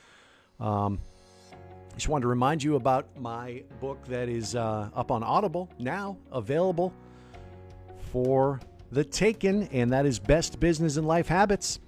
um, 0.61 1.01
I 1.53 1.95
just 1.95 2.09
wanted 2.09 2.23
to 2.23 2.29
remind 2.29 2.63
you 2.63 2.77
about 2.77 3.09
my 3.19 3.63
book 3.81 4.05
that 4.07 4.29
is 4.29 4.55
uh, 4.55 4.91
up 4.95 5.11
on 5.11 5.23
Audible 5.23 5.71
now, 5.79 6.19
available 6.31 6.93
for 8.13 8.61
the 8.93 9.05
taken, 9.05 9.65
and 9.73 9.93
that 9.93 10.07
is 10.07 10.19
Best 10.19 10.61
Business 10.61 10.97
and 10.97 11.07
Life 11.07 11.29
Habits. 11.29 11.81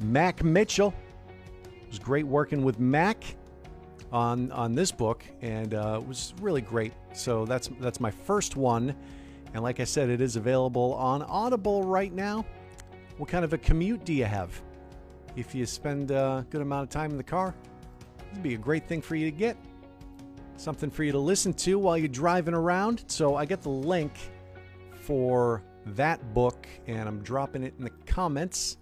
Mac 0.00 0.44
Mitchell. 0.44 0.94
It 1.64 1.88
was 1.88 1.98
great 1.98 2.26
working 2.26 2.64
with 2.64 2.78
Mac 2.78 3.24
on 4.12 4.52
on 4.52 4.74
this 4.74 4.92
book, 4.92 5.24
and 5.40 5.74
uh, 5.74 6.00
it 6.02 6.06
was 6.06 6.34
really 6.40 6.60
great. 6.60 6.92
So 7.14 7.44
that's 7.46 7.70
that's 7.80 8.00
my 8.00 8.10
first 8.10 8.56
one, 8.56 8.94
and 9.54 9.62
like 9.62 9.80
I 9.80 9.84
said, 9.84 10.10
it 10.10 10.20
is 10.20 10.36
available 10.36 10.94
on 10.94 11.22
Audible 11.22 11.82
right 11.82 12.12
now. 12.12 12.44
What 13.16 13.28
kind 13.28 13.44
of 13.44 13.52
a 13.52 13.58
commute 13.58 14.04
do 14.04 14.12
you 14.12 14.24
have? 14.24 14.60
If 15.36 15.54
you 15.54 15.66
spend 15.66 16.10
a 16.10 16.46
good 16.50 16.60
amount 16.60 16.84
of 16.84 16.90
time 16.90 17.10
in 17.10 17.16
the 17.16 17.22
car, 17.22 17.54
it'd 18.30 18.42
be 18.42 18.54
a 18.54 18.58
great 18.58 18.86
thing 18.88 19.00
for 19.00 19.16
you 19.16 19.30
to 19.30 19.36
get. 19.36 19.56
Something 20.56 20.90
for 20.90 21.04
you 21.04 21.12
to 21.12 21.18
listen 21.18 21.52
to 21.54 21.78
while 21.78 21.98
you're 21.98 22.08
driving 22.08 22.54
around. 22.54 23.04
So 23.08 23.36
I 23.36 23.44
get 23.44 23.62
the 23.62 23.70
link 23.70 24.12
for 25.00 25.62
that 25.86 26.34
book, 26.34 26.66
and 26.86 27.08
I'm 27.08 27.22
dropping 27.22 27.62
it 27.62 27.74
in 27.78 27.84
the 27.84 27.92
comments 28.06 28.78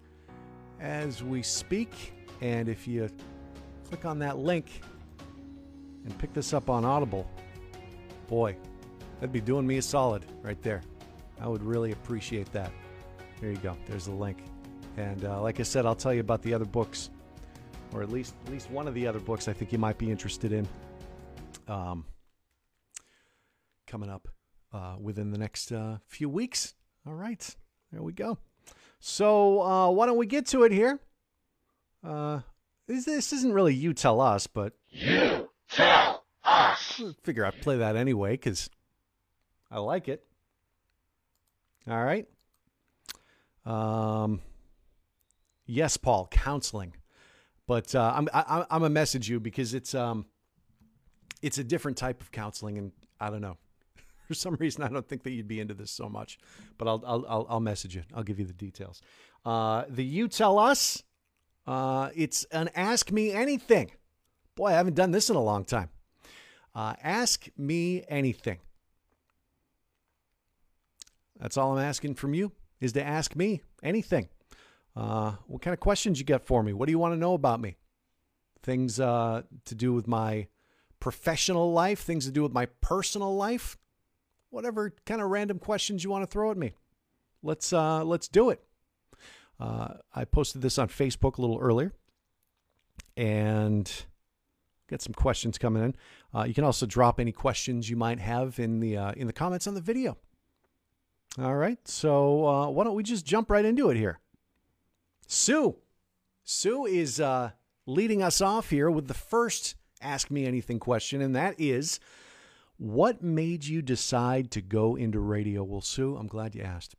as 0.81 1.23
we 1.23 1.43
speak. 1.43 2.15
And 2.41 2.69
if 2.69 2.87
you 2.87 3.09
click 3.89 4.05
on 4.05 4.19
that 4.21 4.39
link, 4.39 4.81
and 6.05 6.19
pick 6.19 6.33
this 6.33 6.53
up 6.53 6.69
on 6.69 6.85
Audible, 6.85 7.29
boy, 8.29 8.57
that'd 9.25 9.33
be 9.33 9.41
doing 9.41 9.67
me 9.67 9.79
a 9.79 9.83
solid 9.83 10.23
right 10.43 10.61
there. 10.63 10.83
I 11.41 11.49
would 11.49 11.63
really 11.63 11.93
appreciate 11.93 12.53
that. 12.53 12.71
There 13.41 13.51
you 13.51 13.57
go. 13.57 13.75
There's 13.87 14.05
the 14.05 14.13
link. 14.13 14.37
And 14.99 15.25
uh, 15.25 15.41
like 15.41 15.61
I 15.61 15.63
said, 15.63 15.87
I'll 15.87 15.95
tell 15.95 16.13
you 16.13 16.21
about 16.21 16.43
the 16.43 16.53
other 16.53 16.67
books, 16.67 17.09
or 17.95 18.03
at 18.03 18.11
least 18.11 18.35
at 18.45 18.53
least 18.53 18.71
one 18.71 18.87
of 18.87 18.93
the 18.93 19.07
other 19.07 19.21
books 19.21 19.49
I 19.49 19.55
think 19.55 19.73
you 19.73 19.79
might 19.79 19.97
be 19.97 20.11
interested 20.11 20.53
in. 20.53 20.69
Um, 21.69 22.05
coming 23.87 24.11
up 24.11 24.29
uh, 24.75 24.97
within 25.01 25.31
the 25.31 25.39
next 25.39 25.73
uh, 25.73 25.97
few 26.07 26.29
weeks. 26.29 26.75
All 27.07 27.15
right, 27.15 27.57
there 27.93 28.03
we 28.03 28.13
go. 28.13 28.37
So 29.01 29.63
uh, 29.63 29.91
why 29.91 30.05
don't 30.05 30.19
we 30.19 30.27
get 30.27 30.45
to 30.49 30.65
it 30.65 30.73
here? 30.73 31.01
Uh, 32.07 32.41
this, 32.87 33.07
this 33.07 33.33
isn't 33.33 33.55
really 33.55 33.73
you 33.73 33.95
tell 33.95 34.21
us, 34.21 34.47
but 34.47 34.75
You 34.91 35.49
tell 35.71 36.25
us. 36.45 37.01
I 37.01 37.13
figure 37.23 37.47
I'd 37.47 37.63
play 37.63 37.79
that 37.79 37.97
anyway 37.97 38.33
because 38.33 38.69
I 39.71 39.79
like 39.79 40.09
it. 40.09 40.25
All 41.89 42.03
right. 42.03 42.27
Um, 43.67 44.41
yes, 45.67 45.97
Paul, 45.97 46.29
counseling, 46.31 46.95
but 47.67 47.95
uh, 47.95 48.13
I'm 48.15 48.29
I, 48.33 48.67
I'm 48.71 48.81
gonna 48.81 48.91
message 48.91 49.29
you 49.29 49.41
because 49.41 49.75
it's 49.75 49.95
um, 49.95 50.27
it's 51.43 51.59
a 51.59 51.65
different 51.65 51.97
type 51.97 52.21
of 52.21 52.31
counseling, 52.31 52.79
and 52.79 52.93
I 53.21 53.31
don't 53.31 53.41
know. 53.41 53.57
For 54.29 54.35
some 54.35 54.55
reason, 54.57 54.83
I 54.83 54.89
don't 54.89 55.07
think 55.09 55.23
that 55.25 55.31
you'd 55.31 55.49
be 55.49 55.61
into 55.61 55.75
this 55.75 55.91
so 55.91 56.09
much, 56.09 56.39
but 56.79 56.89
I'll 56.89 57.03
I'll 57.07 57.25
I'll, 57.29 57.47
I'll 57.51 57.61
message 57.61 57.95
you. 57.95 58.03
I'll 58.15 58.23
give 58.23 58.39
you 58.39 58.47
the 58.47 58.53
details. 58.53 59.03
Uh, 59.45 59.85
the 59.89 60.05
you 60.05 60.29
tell 60.29 60.59
us. 60.59 61.03
Uh, 61.67 62.11
it's 62.15 62.45
an 62.53 62.69
ask 62.75 63.11
me 63.11 63.33
anything. 63.33 63.91
Boy, 64.55 64.67
I 64.69 64.73
haven't 64.73 64.95
done 64.97 65.13
this 65.13 65.31
in 65.31 65.37
a 65.37 65.43
long 65.43 65.65
time. 65.65 65.89
Uh, 66.75 66.95
ask 67.03 67.49
me 67.57 68.05
anything. 68.09 68.59
That's 71.45 71.59
all 71.59 71.77
I'm 71.77 71.85
asking 71.85 72.15
from 72.15 72.33
you 72.33 72.53
is 72.81 72.95
to 72.95 73.07
ask 73.07 73.37
me 73.37 73.61
anything. 73.83 74.31
Uh, 74.97 75.33
what 75.47 75.61
kind 75.61 75.75
of 75.75 75.81
questions 75.81 76.19
you 76.19 76.25
got 76.25 76.47
for 76.47 76.63
me? 76.63 76.73
What 76.73 76.87
do 76.87 76.91
you 76.91 76.99
want 76.99 77.13
to 77.13 77.19
know 77.19 77.35
about 77.35 77.61
me? 77.61 77.77
Things 78.63 78.99
uh, 78.99 79.43
to 79.67 79.75
do 79.75 79.93
with 79.93 80.09
my 80.09 80.47
professional 81.01 81.71
life, 81.71 82.01
things 82.01 82.25
to 82.25 82.33
do 82.33 82.43
with 82.43 82.55
my 82.55 82.65
personal 82.81 83.37
life, 83.37 83.77
whatever 84.49 84.95
kind 85.05 85.21
of 85.21 85.29
random 85.29 85.59
questions 85.59 86.03
you 86.03 86.09
want 86.09 86.23
to 86.23 86.27
throw 86.27 86.51
at 86.51 86.57
me. 86.57 86.73
Let's 87.43 87.75
uh, 87.75 88.05
let's 88.05 88.27
do 88.27 88.49
it. 88.49 88.65
Uh, 89.61 89.89
I 90.15 90.25
posted 90.25 90.63
this 90.63 90.79
on 90.79 90.89
Facebook 90.89 91.37
a 91.37 91.43
little 91.43 91.59
earlier, 91.61 91.93
and 93.19 93.93
got 94.89 95.03
some 95.03 95.13
questions 95.13 95.59
coming 95.59 95.85
in. 95.85 95.95
Uh, 96.35 96.45
you 96.45 96.55
can 96.55 96.65
also 96.65 96.87
drop 96.87 97.21
any 97.21 97.33
questions 97.33 97.91
you 97.91 97.97
might 97.97 98.19
have 98.19 98.59
in 98.59 98.81
the 98.81 98.97
uh, 98.97 99.13
in 99.13 99.27
the 99.27 99.35
comments 99.35 99.67
on 99.67 99.75
the 99.75 99.83
video. 99.83 100.17
All 101.37 101.57
right, 101.57 101.79
so 101.89 102.47
uh, 102.47 102.69
why 102.69 102.85
don't 102.85 102.95
we 102.95 103.03
just 103.03 103.27
jump 103.27 103.51
right 103.51 103.65
into 103.65 103.91
it 103.91 103.97
here? 103.97 104.21
Sue, 105.27 105.77
Sue 106.45 106.87
is 106.87 107.21
uh, 107.21 107.51
leading 107.87 108.23
us 108.23 108.41
off 108.41 108.71
here 108.71 108.89
with 108.89 109.09
the 109.09 109.15
first 109.15 109.75
Ask 110.01 110.31
Me 110.31 110.47
Anything 110.47 110.79
question, 110.79 111.21
and 111.21 111.35
that 111.35 111.57
is, 111.59 111.99
what 112.77 113.23
made 113.23 113.65
you 113.65 113.83
decide 113.83 114.53
to 114.53 114.61
go 114.61 114.95
into 114.95 115.19
radio? 115.19 115.65
Well, 115.65 115.81
Sue, 115.81 116.17
I'm 116.17 116.29
glad 116.29 116.55
you 116.55 116.63
asked 116.63 116.95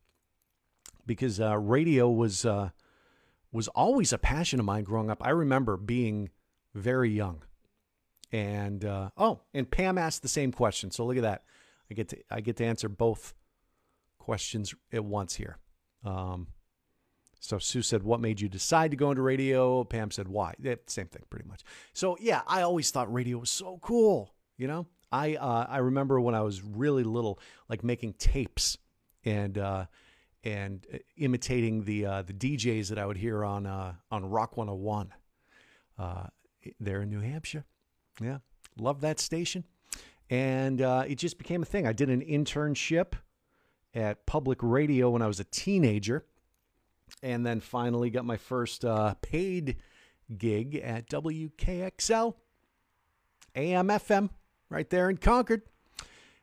because 1.06 1.40
uh, 1.40 1.58
radio 1.58 2.10
was 2.10 2.46
uh, 2.46 2.72
was 3.52 3.68
always 3.70 4.12
a 4.12 4.18
passion 4.18 4.60
of 4.60 4.66
mine 4.66 4.84
growing 4.84 5.10
up. 5.10 5.26
I 5.26 5.30
remember 5.30 5.78
being 5.78 6.30
very 6.74 7.10
young, 7.10 7.44
and 8.32 8.84
uh, 8.84 9.12
oh, 9.18 9.42
and 9.54 9.70
Pam 9.70 9.98
asked 9.98 10.24
the 10.24 10.28
same 10.28 10.52
question. 10.52 10.92
So 10.92 11.06
look 11.06 11.18
at 11.18 11.24
that. 11.24 11.44
I 11.90 11.94
get 11.94 12.10
to 12.10 12.18
I 12.30 12.42
get 12.42 12.58
to 12.58 12.66
answer 12.66 12.90
both 12.90 13.34
questions 14.26 14.74
at 14.92 15.06
once 15.06 15.36
here. 15.36 15.60
Um, 16.04 16.48
so 17.40 17.60
Sue 17.60 17.84
said, 17.84 18.02
"What 18.02 18.20
made 18.20 18.42
you 18.42 18.50
decide 18.50 18.90
to 18.90 18.98
go 18.98 19.12
into 19.12 19.22
radio?" 19.22 19.84
Pam 19.84 20.10
said, 20.10 20.28
"Why?" 20.28 20.56
Yeah, 20.60 20.76
same 20.88 21.06
thing, 21.06 21.22
pretty 21.30 21.48
much. 21.48 21.64
So 21.94 22.18
yeah, 22.20 22.42
I 22.48 22.64
always 22.64 22.90
thought 22.90 23.14
radio 23.14 23.38
was 23.38 23.52
so 23.52 23.78
cool. 23.84 24.34
You 24.58 24.68
know, 24.68 24.88
I 25.12 25.36
uh, 25.36 25.68
I 25.70 25.78
remember 25.78 26.20
when 26.20 26.34
I 26.34 26.42
was 26.42 26.64
really 26.64 27.04
little, 27.04 27.40
like 27.70 27.84
making 27.84 28.14
tapes 28.14 28.80
and 29.24 29.60
uh, 29.60 29.86
and 30.44 30.88
uh, 30.92 30.98
imitating 31.18 31.84
the 31.84 32.06
uh, 32.08 32.22
the 32.24 32.34
DJs 32.34 32.90
that 32.90 32.98
I 32.98 33.06
would 33.06 33.18
hear 33.18 33.46
on 33.46 33.68
uh, 33.68 33.94
on 34.10 34.26
Rock 34.26 34.58
101 34.58 35.14
uh, 36.00 36.28
there 36.80 37.04
in 37.04 37.10
New 37.12 37.22
Hampshire. 37.22 37.66
Yeah, 38.20 38.40
love 38.76 39.02
that 39.02 39.20
station, 39.20 39.66
and 40.32 40.82
uh, 40.82 41.04
it 41.08 41.20
just 41.20 41.38
became 41.38 41.62
a 41.62 41.66
thing. 41.66 41.86
I 41.86 41.94
did 41.94 42.10
an 42.10 42.22
internship 42.22 43.14
at 43.96 44.26
public 44.26 44.60
radio 44.62 45.10
when 45.10 45.22
I 45.22 45.28
was 45.28 45.40
a 45.40 45.46
teenager, 45.46 46.26
and 47.24 47.46
then 47.46 47.62
finally 47.62 48.10
got 48.10 48.26
my 48.26 48.38
first 48.38 48.84
uh, 48.84 49.16
paid 49.22 49.78
gig 50.38 50.76
at 50.76 51.10
WKXL 51.10 52.36
AM 53.56 53.88
FM 53.88 54.30
right 54.70 54.90
there 54.90 55.10
in 55.10 55.18
Concord. 55.18 55.62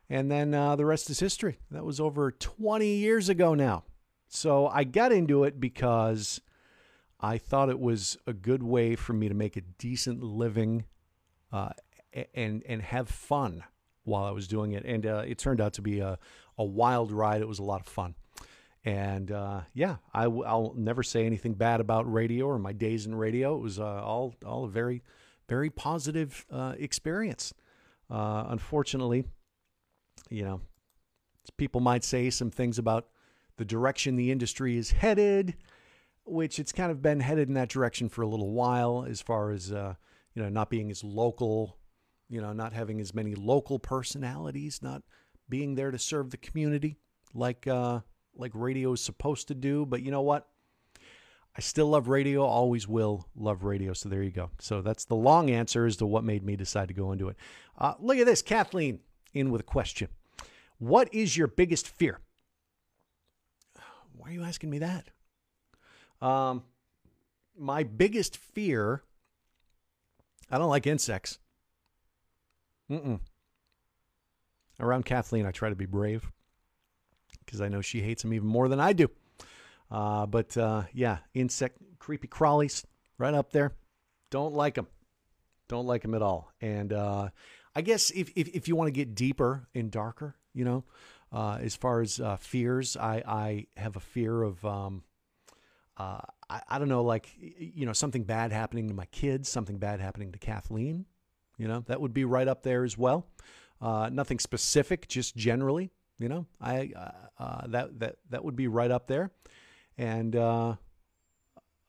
And 0.09 0.29
then 0.29 0.53
uh, 0.53 0.75
the 0.75 0.85
rest 0.85 1.09
is 1.09 1.19
history. 1.19 1.59
That 1.71 1.85
was 1.85 1.99
over 1.99 2.31
20 2.31 2.87
years 2.87 3.29
ago 3.29 3.53
now. 3.53 3.83
So 4.27 4.67
I 4.67 4.83
got 4.83 5.11
into 5.11 5.43
it 5.43 5.59
because 5.59 6.41
I 7.19 7.37
thought 7.37 7.69
it 7.69 7.79
was 7.79 8.17
a 8.27 8.33
good 8.33 8.63
way 8.63 8.95
for 8.95 9.13
me 9.13 9.29
to 9.29 9.33
make 9.33 9.55
a 9.55 9.61
decent 9.61 10.21
living 10.21 10.85
uh, 11.51 11.69
and 12.33 12.63
and 12.67 12.81
have 12.81 13.09
fun 13.09 13.63
while 14.03 14.23
I 14.23 14.31
was 14.31 14.47
doing 14.47 14.73
it. 14.73 14.85
And 14.85 15.05
uh, 15.05 15.23
it 15.25 15.37
turned 15.37 15.61
out 15.61 15.73
to 15.73 15.81
be 15.81 15.99
a, 15.99 16.17
a 16.57 16.63
wild 16.63 17.11
ride. 17.11 17.41
It 17.41 17.47
was 17.47 17.59
a 17.59 17.63
lot 17.63 17.81
of 17.81 17.87
fun. 17.87 18.15
And 18.85 19.31
uh, 19.31 19.61
yeah, 19.73 19.97
I, 20.13 20.27
will 20.27 20.73
never 20.75 21.03
say 21.03 21.25
anything 21.25 21.53
bad 21.53 21.79
about 21.79 22.11
radio 22.11 22.47
or 22.47 22.59
my 22.59 22.73
days 22.73 23.05
in 23.05 23.15
radio. 23.15 23.55
It 23.55 23.61
was 23.61 23.79
uh, 23.79 23.83
all 23.83 24.35
all 24.45 24.65
a 24.65 24.69
very 24.69 25.03
very 25.47 25.69
positive 25.69 26.45
uh, 26.51 26.73
experience. 26.77 27.53
Uh, 28.09 28.45
unfortunately, 28.49 29.23
you 30.29 30.43
know, 30.43 30.61
people 31.57 31.79
might 31.79 32.03
say 32.03 32.29
some 32.29 32.51
things 32.51 32.77
about 32.77 33.07
the 33.57 33.65
direction 33.65 34.15
the 34.15 34.31
industry 34.31 34.77
is 34.77 34.91
headed, 34.91 35.55
which 36.25 36.59
it's 36.59 36.71
kind 36.71 36.91
of 36.91 37.01
been 37.01 37.21
headed 37.21 37.47
in 37.47 37.53
that 37.53 37.69
direction 37.69 38.09
for 38.09 38.21
a 38.21 38.27
little 38.27 38.51
while, 38.51 39.05
as 39.07 39.21
far 39.21 39.51
as 39.51 39.71
uh, 39.71 39.93
you 40.33 40.41
know, 40.41 40.49
not 40.49 40.69
being 40.69 40.91
as 40.91 41.03
local, 41.03 41.77
you 42.29 42.41
know, 42.41 42.53
not 42.53 42.73
having 42.73 42.99
as 42.99 43.13
many 43.13 43.35
local 43.35 43.79
personalities, 43.79 44.81
not 44.81 45.03
being 45.49 45.75
there 45.75 45.91
to 45.91 45.99
serve 45.99 46.31
the 46.31 46.37
community 46.37 46.97
like 47.33 47.67
uh, 47.67 47.99
like 48.35 48.51
radio 48.53 48.93
is 48.93 49.01
supposed 49.01 49.47
to 49.49 49.55
do. 49.55 49.85
But 49.85 50.01
you 50.01 50.11
know 50.11 50.21
what? 50.21 50.47
I 51.55 51.61
still 51.61 51.87
love 51.87 52.07
radio, 52.07 52.43
always 52.43 52.87
will 52.87 53.27
love 53.35 53.63
radio. 53.63 53.93
So 53.93 54.09
there 54.09 54.23
you 54.23 54.31
go. 54.31 54.49
So 54.59 54.81
that's 54.81 55.05
the 55.05 55.15
long 55.15 55.51
answer 55.51 55.85
as 55.85 55.97
to 55.97 56.05
what 56.05 56.23
made 56.23 56.43
me 56.43 56.55
decide 56.55 56.87
to 56.87 56.95
go 56.95 57.11
into 57.11 57.29
it. 57.29 57.37
Uh, 57.77 57.93
look 57.99 58.17
at 58.17 58.25
this, 58.25 58.41
Kathleen 58.41 58.99
in 59.33 59.51
with 59.51 59.61
a 59.61 59.65
question. 59.65 60.07
What 60.79 61.13
is 61.13 61.37
your 61.37 61.47
biggest 61.47 61.87
fear? 61.87 62.19
Why 64.17 64.29
are 64.29 64.33
you 64.33 64.43
asking 64.43 64.69
me 64.69 64.79
that? 64.79 65.09
Um, 66.25 66.63
my 67.57 67.83
biggest 67.83 68.37
fear. 68.37 69.03
I 70.49 70.57
don't 70.57 70.69
like 70.69 70.87
insects. 70.87 71.39
Mm-mm. 72.91 73.19
Around 74.79 75.05
Kathleen, 75.05 75.45
I 75.45 75.51
try 75.51 75.69
to 75.69 75.75
be 75.75 75.85
brave 75.85 76.29
because 77.45 77.61
I 77.61 77.67
know 77.67 77.81
she 77.81 78.01
hates 78.01 78.23
them 78.23 78.33
even 78.33 78.47
more 78.47 78.67
than 78.67 78.79
I 78.79 78.93
do. 78.93 79.09
Uh, 79.91 80.25
but 80.25 80.57
uh, 80.57 80.83
yeah, 80.93 81.19
insect, 81.33 81.77
creepy 81.99 82.27
crawlies, 82.27 82.85
right 83.17 83.33
up 83.33 83.51
there. 83.51 83.73
Don't 84.31 84.53
like 84.53 84.75
them. 84.75 84.87
Don't 85.69 85.85
like 85.85 86.01
them 86.01 86.15
at 86.15 86.21
all. 86.21 86.51
And 86.61 86.91
uh, 86.91 87.29
I 87.75 87.81
guess 87.81 88.09
if, 88.11 88.31
if, 88.35 88.47
if 88.49 88.67
you 88.67 88.75
want 88.75 88.87
to 88.87 88.91
get 88.91 89.15
deeper 89.15 89.67
and 89.75 89.91
darker, 89.91 90.35
you 90.53 90.65
know, 90.65 90.83
uh, 91.31 91.57
as 91.61 91.75
far 91.75 92.01
as 92.01 92.19
uh, 92.19 92.37
fears, 92.37 92.97
I, 92.97 93.23
I 93.25 93.67
have 93.77 93.95
a 93.95 93.99
fear 93.99 94.41
of, 94.41 94.63
um, 94.65 95.03
uh, 95.97 96.21
I, 96.49 96.61
I 96.67 96.79
don't 96.79 96.89
know, 96.89 97.03
like, 97.03 97.29
you 97.37 97.85
know, 97.85 97.93
something 97.93 98.23
bad 98.23 98.51
happening 98.51 98.87
to 98.87 98.93
my 98.93 99.05
kids, 99.05 99.49
something 99.49 99.77
bad 99.77 99.99
happening 99.99 100.31
to 100.31 100.39
Kathleen. 100.39 101.05
You 101.57 101.67
know, 101.67 101.83
that 101.87 102.01
would 102.01 102.13
be 102.13 102.25
right 102.25 102.47
up 102.47 102.63
there 102.63 102.83
as 102.83 102.97
well. 102.97 103.27
Uh, 103.81 104.09
nothing 104.11 104.39
specific, 104.39 105.07
just 105.07 105.35
generally. 105.35 105.91
You 106.19 106.29
know, 106.29 106.45
I 106.61 106.91
uh, 106.95 107.11
uh, 107.43 107.67
that 107.67 107.99
that 107.99 108.15
that 108.29 108.43
would 108.45 108.55
be 108.55 108.67
right 108.67 108.91
up 108.91 109.07
there, 109.07 109.31
and 109.97 110.35
uh, 110.35 110.75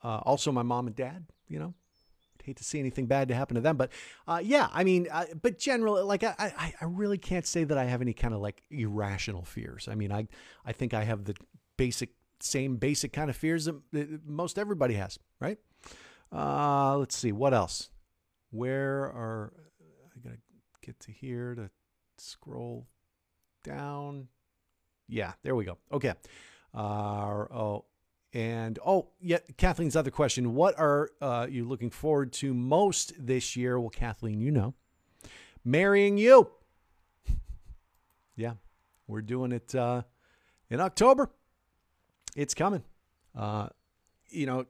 uh, 0.02 0.18
also 0.18 0.50
my 0.50 0.62
mom 0.62 0.86
and 0.86 0.96
dad. 0.96 1.26
You 1.46 1.58
know, 1.58 1.74
hate 2.42 2.56
to 2.56 2.64
see 2.64 2.78
anything 2.78 3.06
bad 3.06 3.28
to 3.28 3.34
happen 3.34 3.54
to 3.54 3.60
them, 3.60 3.76
but 3.76 3.92
yeah, 4.42 4.68
I 4.72 4.82
mean, 4.82 5.08
but 5.40 5.58
generally, 5.58 6.02
like 6.02 6.24
I, 6.24 6.34
I, 6.38 6.74
I 6.80 6.84
really 6.84 7.18
can't 7.18 7.46
say 7.46 7.64
that 7.64 7.78
I 7.78 7.84
have 7.84 8.00
any 8.00 8.12
kind 8.12 8.34
of 8.34 8.40
like 8.40 8.62
irrational 8.70 9.44
fears. 9.44 9.88
I 9.88 9.94
mean, 9.94 10.10
I 10.10 10.26
I 10.64 10.72
think 10.72 10.94
I 10.94 11.04
have 11.04 11.24
the 11.24 11.34
basic 11.76 12.10
same 12.40 12.76
basic 12.76 13.12
kind 13.12 13.30
of 13.30 13.36
fears 13.36 13.66
that, 13.66 13.76
that 13.92 14.26
most 14.26 14.58
everybody 14.58 14.94
has, 14.94 15.18
right? 15.40 15.58
Uh, 16.32 16.96
let's 16.98 17.16
see 17.16 17.32
what 17.32 17.54
else. 17.54 17.90
Where 18.54 19.02
are 19.04 19.52
I 20.16 20.20
gotta 20.22 20.38
get 20.80 21.00
to 21.00 21.12
here 21.12 21.54
to 21.56 21.70
scroll 22.18 22.86
down. 23.64 24.28
Yeah, 25.08 25.32
there 25.42 25.56
we 25.56 25.64
go. 25.64 25.78
Okay. 25.92 26.14
Uh, 26.72 27.46
oh, 27.50 27.84
and 28.32 28.78
oh, 28.84 29.08
yeah, 29.20 29.38
Kathleen's 29.56 29.96
other 29.96 30.10
question: 30.10 30.54
What 30.54 30.78
are 30.78 31.10
uh, 31.20 31.46
you 31.50 31.64
looking 31.64 31.90
forward 31.90 32.32
to 32.34 32.54
most 32.54 33.12
this 33.18 33.56
year? 33.56 33.80
Well, 33.80 33.90
Kathleen, 33.90 34.40
you 34.40 34.50
know, 34.50 34.74
marrying 35.64 36.16
you. 36.16 36.50
Yeah, 38.36 38.54
we're 39.06 39.22
doing 39.22 39.52
it 39.52 39.76
uh, 39.76 40.02
in 40.68 40.80
October. 40.80 41.30
It's 42.34 42.52
coming. 42.52 42.82
Uh, 43.32 43.68
you 44.28 44.46
know, 44.46 44.66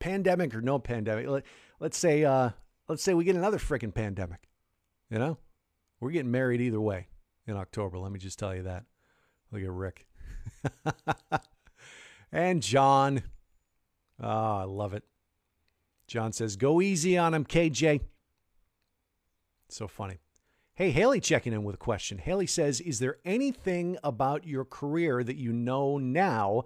pandemic 0.00 0.52
or 0.56 0.60
no 0.60 0.80
pandemic. 0.80 1.28
Let, 1.28 1.44
let's 1.78 1.96
say 1.96 2.24
uh, 2.24 2.50
let's 2.88 3.02
say 3.02 3.14
we 3.14 3.24
get 3.24 3.36
another 3.36 3.58
freaking 3.58 3.94
pandemic. 3.94 4.48
You 5.10 5.18
know, 5.18 5.38
we're 6.00 6.10
getting 6.10 6.30
married 6.30 6.60
either 6.60 6.80
way 6.80 7.08
in 7.46 7.56
October. 7.56 7.98
Let 7.98 8.12
me 8.12 8.18
just 8.18 8.38
tell 8.38 8.54
you 8.54 8.62
that. 8.64 8.84
Look 9.52 9.62
at 9.62 9.70
Rick 9.70 10.06
and 12.32 12.62
John. 12.62 13.22
Oh, 14.20 14.56
I 14.56 14.64
love 14.64 14.94
it. 14.94 15.04
John 16.06 16.32
says, 16.32 16.56
"Go 16.56 16.80
easy 16.80 17.16
on 17.16 17.34
him, 17.34 17.44
KJ." 17.44 18.00
So 19.68 19.88
funny. 19.88 20.18
Hey, 20.76 20.90
Haley 20.90 21.20
checking 21.20 21.52
in 21.52 21.62
with 21.62 21.76
a 21.76 21.78
question. 21.78 22.18
Haley 22.18 22.48
says, 22.48 22.80
Is 22.80 22.98
there 22.98 23.18
anything 23.24 23.96
about 24.02 24.44
your 24.44 24.64
career 24.64 25.22
that 25.22 25.36
you 25.36 25.52
know 25.52 25.98
now 25.98 26.64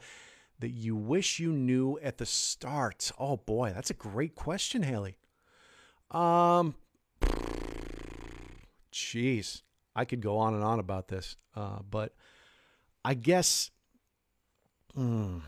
that 0.60 0.70
you 0.70 0.96
wish 0.96 1.38
you 1.38 1.52
knew 1.52 1.98
at 2.02 2.16
the 2.16 2.24
start? 2.24 3.12
Oh 3.18 3.36
boy, 3.36 3.70
that's 3.74 3.90
a 3.90 3.94
great 3.94 4.34
question, 4.34 4.82
Haley. 4.82 5.17
Um 6.10 6.74
jeez. 8.92 9.62
I 9.94 10.04
could 10.04 10.20
go 10.20 10.38
on 10.38 10.54
and 10.54 10.62
on 10.62 10.78
about 10.78 11.08
this. 11.08 11.36
Uh, 11.56 11.80
but 11.88 12.14
I 13.04 13.14
guess 13.14 13.70
hmm, 14.94 15.38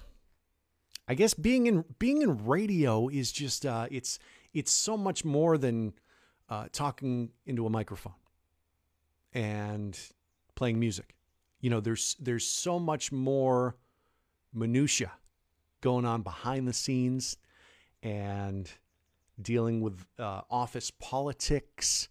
I 1.07 1.15
guess 1.15 1.35
being 1.35 1.67
in 1.67 1.85
being 1.99 2.23
in 2.23 2.47
radio 2.47 3.09
is 3.09 3.33
just 3.33 3.67
uh, 3.67 3.87
it's 3.91 4.19
it's 4.53 4.73
so 4.73 4.97
much 4.97 5.25
more 5.25 5.59
than 5.59 5.93
uh, 6.49 6.67
talking 6.73 7.31
into 7.47 7.67
a 7.67 7.71
microphone 7.71 8.15
and 9.33 9.99
playing 10.55 10.79
music. 10.79 11.15
You 11.61 11.71
know, 11.71 11.81
there's 11.81 12.17
there's 12.21 12.47
so 12.47 12.79
much 12.79 13.13
more 13.13 13.77
minutia 14.53 15.13
going 15.81 16.05
on 16.05 16.23
behind 16.23 16.67
the 16.67 16.73
scenes 16.73 17.37
and 18.03 18.71
dealing 19.43 19.81
with 19.81 20.05
uh, 20.19 20.43
office 20.51 20.91
politics 20.91 22.09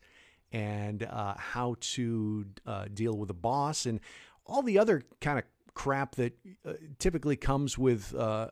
and 0.52 1.04
uh, 1.04 1.36
how 1.38 1.76
to 1.80 2.46
uh, 2.66 2.86
deal 2.94 3.16
with 3.18 3.30
a 3.30 3.36
boss 3.36 3.86
and 3.86 4.00
all 4.46 4.62
the 4.64 4.80
other 4.80 5.04
kind 5.22 5.38
of 5.38 5.46
crap 5.74 6.16
that 6.16 6.34
uh, 6.66 6.74
typically 6.98 7.36
comes 7.36 7.78
with 7.78 8.16
uh, 8.16 8.50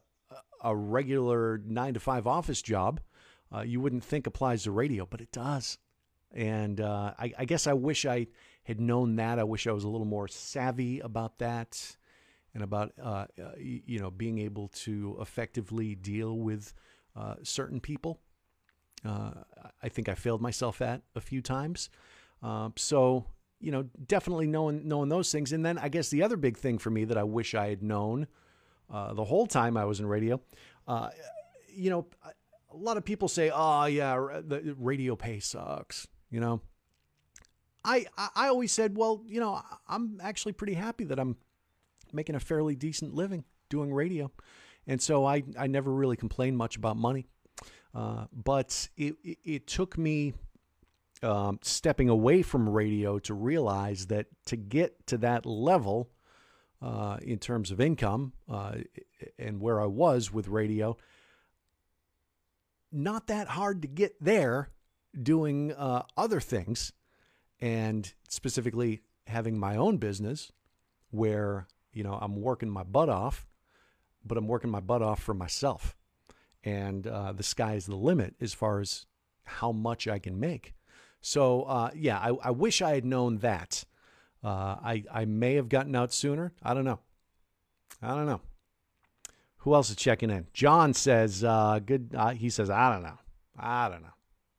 a 0.64 0.76
regular 0.76 1.60
nine 1.66 1.94
to 1.94 2.00
five 2.00 2.28
office 2.28 2.62
job. 2.62 3.02
Uh, 3.54 3.62
you 3.62 3.80
wouldn't 3.80 4.04
think 4.04 4.28
applies 4.28 4.64
to 4.64 4.72
radio, 4.72 5.06
but 5.06 5.22
it 5.22 5.32
does. 5.32 5.78
And 6.34 6.82
I, 6.82 7.34
I 7.38 7.46
guess 7.46 7.68
I 7.68 7.74
wish 7.74 8.06
I 8.06 8.28
had 8.64 8.82
known 8.82 9.16
that. 9.16 9.40
I 9.40 9.44
wish 9.46 9.66
I 9.66 9.72
was 9.72 9.86
a 9.86 9.90
little 9.90 10.06
more 10.06 10.28
savvy 10.28 11.00
about 11.00 11.40
that 11.40 11.96
and 12.54 12.64
about 12.64 12.92
you 13.58 14.00
know 14.00 14.12
being 14.12 14.38
able 14.40 14.68
to 14.68 15.18
effectively 15.22 15.96
deal 15.96 16.38
with 16.38 16.74
certain 17.44 17.80
people. 17.80 18.20
Uh, 19.08 19.32
I 19.82 19.90
think 19.90 20.10
I 20.10 20.16
failed 20.16 20.42
myself 20.42 20.82
at 20.82 21.02
a 21.16 21.22
few 21.22 21.42
times. 21.42 21.90
Um, 22.42 22.74
so 22.76 23.26
you 23.60 23.72
know, 23.72 23.84
definitely 24.06 24.48
knowing 24.48 24.88
knowing 24.88 25.10
those 25.10 25.32
things. 25.32 25.52
And 25.52 25.66
then 25.66 25.78
I 25.78 25.90
guess 25.90 26.10
the 26.10 26.24
other 26.24 26.38
big 26.38 26.58
thing 26.58 26.78
for 26.78 26.90
me 26.90 27.06
that 27.06 27.18
I 27.18 27.24
wish 27.24 27.56
I 27.56 27.70
had 27.70 27.82
known 27.82 28.28
uh, 28.92 29.14
the 29.14 29.24
whole 29.24 29.48
time 29.48 29.78
I 29.78 29.86
was 29.86 30.00
in 30.00 30.06
radio, 30.06 30.40
uh, 30.88 31.10
you 31.70 31.90
know, 31.90 32.08
a 32.72 32.76
lot 32.76 32.98
of 32.98 33.06
people 33.06 33.28
say, 33.28 33.52
"Oh 33.54 33.86
yeah, 33.86 34.42
the 34.46 34.76
radio 34.78 35.16
pay 35.16 35.40
sucks," 35.40 36.08
you 36.30 36.40
know. 36.40 36.62
I, 37.88 38.06
I 38.36 38.50
always 38.50 38.74
said, 38.74 38.98
well, 38.98 39.24
you 39.26 39.40
know, 39.40 39.62
I'm 39.88 40.20
actually 40.22 40.52
pretty 40.52 40.74
happy 40.74 41.06
that 41.06 41.18
I'm 41.18 41.38
making 42.12 42.36
a 42.36 42.40
fairly 42.40 42.76
decent 42.76 43.14
living 43.16 43.46
doing 43.70 43.94
radio. 43.94 44.30
And 44.88 45.02
so 45.02 45.26
I, 45.26 45.44
I 45.58 45.68
never 45.68 45.92
really 45.92 46.18
complained 46.18 46.58
much 46.58 46.76
about 46.76 46.98
money. 46.98 47.28
Uh, 47.94 48.26
but 48.32 48.90
it, 48.98 49.16
it, 49.44 49.66
took 49.66 49.98
me 49.98 50.34
um, 51.24 51.58
stepping 51.64 52.10
away 52.10 52.42
from 52.42 52.70
radio 52.70 53.18
to 53.20 53.34
realize 53.34 54.08
that 54.08 54.28
to 54.46 54.56
get 54.56 55.08
to 55.08 55.18
that 55.18 55.46
level 55.46 56.10
uh, 56.82 57.18
in 57.22 57.40
terms 57.40 57.72
of 57.72 57.82
income 57.82 58.34
uh, 58.50 58.76
and 59.40 59.60
where 59.60 59.82
I 59.82 59.86
was 59.86 60.32
with 60.32 60.48
radio, 60.48 60.96
not 62.92 63.28
that 63.28 63.48
hard 63.48 63.82
to 63.82 63.88
get 63.88 64.16
there 64.22 64.70
doing 65.22 65.74
uh, 65.74 66.04
other 66.16 66.40
things 66.40 66.94
and 67.60 68.14
specifically 68.30 69.02
having 69.26 69.58
my 69.58 69.76
own 69.76 69.98
business 69.98 70.52
where 71.12 71.68
you 71.94 72.04
know 72.04 72.14
I'm 72.14 72.36
working 72.42 72.70
my 72.70 72.84
butt 72.84 73.10
off, 73.10 73.48
but 74.24 74.38
I'm 74.38 74.48
working 74.48 74.70
my 74.70 74.80
butt 74.80 75.02
off 75.02 75.22
for 75.22 75.34
myself, 75.34 75.96
and 76.68 77.08
uh, 77.08 77.32
the 77.32 77.44
sky's 77.44 77.86
the 77.86 77.96
limit 77.96 78.36
as 78.42 78.54
far 78.54 78.80
as 78.80 79.06
how 79.44 79.72
much 79.72 80.08
I 80.08 80.20
can 80.20 80.40
make. 80.40 80.74
So 81.22 81.64
uh, 81.64 81.92
yeah, 81.96 82.20
I, 82.20 82.32
I, 82.44 82.52
wish 82.52 82.82
I 82.82 82.96
had 82.96 83.06
known 83.06 83.38
that. 83.38 83.86
Uh, 84.44 84.76
I 84.84 85.04
I 85.12 85.26
may 85.26 85.56
have 85.56 85.70
gotten 85.70 85.96
out 85.96 86.14
sooner. 86.14 86.54
I 86.62 86.74
don't 86.74 86.86
know. 86.86 87.00
I 88.02 88.10
don't 88.10 88.26
know. 88.26 88.42
Who 89.60 89.74
else 89.74 89.90
is 89.90 89.96
checking 89.96 90.30
in? 90.30 90.48
John 90.54 90.94
says 90.94 91.44
uh, 91.44 91.80
good. 91.84 92.14
Uh, 92.16 92.32
he 92.32 92.50
says 92.50 92.70
I 92.70 92.92
don't 92.94 93.04
know. 93.04 93.18
I 93.58 93.90
don't 93.90 94.02
know, 94.02 94.14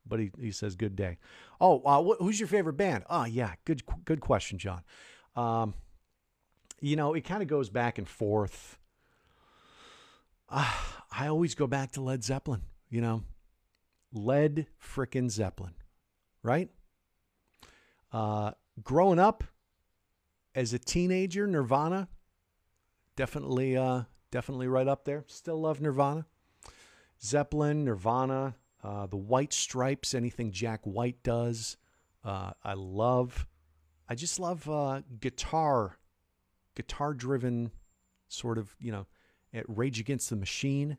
but 0.07 0.19
he 0.19 0.31
he 0.41 0.51
says 0.51 0.77
good 0.77 0.97
day. 0.97 1.19
Oh, 1.61 1.81
uh, 1.81 2.03
wh- 2.03 2.19
who's 2.23 2.41
your 2.41 2.49
favorite 2.49 2.75
band? 2.77 3.05
Oh, 3.11 3.25
yeah, 3.25 3.55
good, 3.65 3.83
good 4.05 4.21
question, 4.21 4.59
John. 4.59 4.83
Um, 5.35 5.75
you 6.81 6.95
know, 6.95 7.15
it 7.15 7.23
kind 7.25 7.43
of 7.43 7.49
goes 7.49 7.69
back 7.69 7.99
and 7.99 8.09
forth. 8.09 8.79
Uh, 10.49 10.73
I 11.11 11.27
always 11.27 11.55
go 11.55 11.67
back 11.67 11.93
to 11.93 12.01
Led 12.01 12.25
Zeppelin. 12.25 12.63
You 12.91 13.01
know, 13.01 13.25
Led 14.13 14.67
frickin' 14.83 15.31
Zeppelin, 15.31 15.75
right? 16.43 16.71
Uh, 18.11 18.53
growing 18.83 19.19
up 19.19 19.45
as 20.55 20.73
a 20.73 20.79
teenager, 20.79 21.47
Nirvana, 21.47 22.09
definitely, 23.17 23.77
uh, 23.77 24.05
definitely 24.31 24.69
right 24.69 24.89
up 24.89 25.05
there. 25.05 25.25
Still 25.27 25.61
love 25.61 25.81
Nirvana. 25.81 26.25
Zeppelin, 27.23 27.85
Nirvana, 27.85 28.55
uh, 28.83 29.07
the 29.07 29.17
White 29.17 29.53
Stripes, 29.53 30.15
anything 30.15 30.53
Jack 30.53 30.81
White 30.85 31.23
does, 31.23 31.77
uh, 32.25 32.53
I 32.63 32.75
love. 32.75 33.47
I 34.09 34.15
just 34.15 34.41
love 34.41 34.69
uh, 34.71 35.03
guitar, 35.21 35.99
guitar 36.75 37.13
driven, 37.13 37.73
sort 38.29 38.57
of, 38.57 38.75
you 38.81 38.93
know, 38.93 39.07
at 39.53 39.65
Rage 39.69 40.01
Against 40.01 40.31
the 40.31 40.37
Machine. 40.37 40.99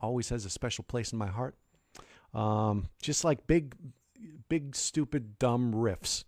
Always 0.00 0.28
has 0.28 0.44
a 0.44 0.50
special 0.50 0.84
place 0.84 1.12
in 1.12 1.18
my 1.18 1.26
heart. 1.26 1.56
Um, 2.34 2.88
just 3.02 3.24
like 3.24 3.46
big, 3.46 3.74
big, 4.48 4.76
stupid, 4.76 5.38
dumb 5.38 5.72
riffs. 5.72 6.24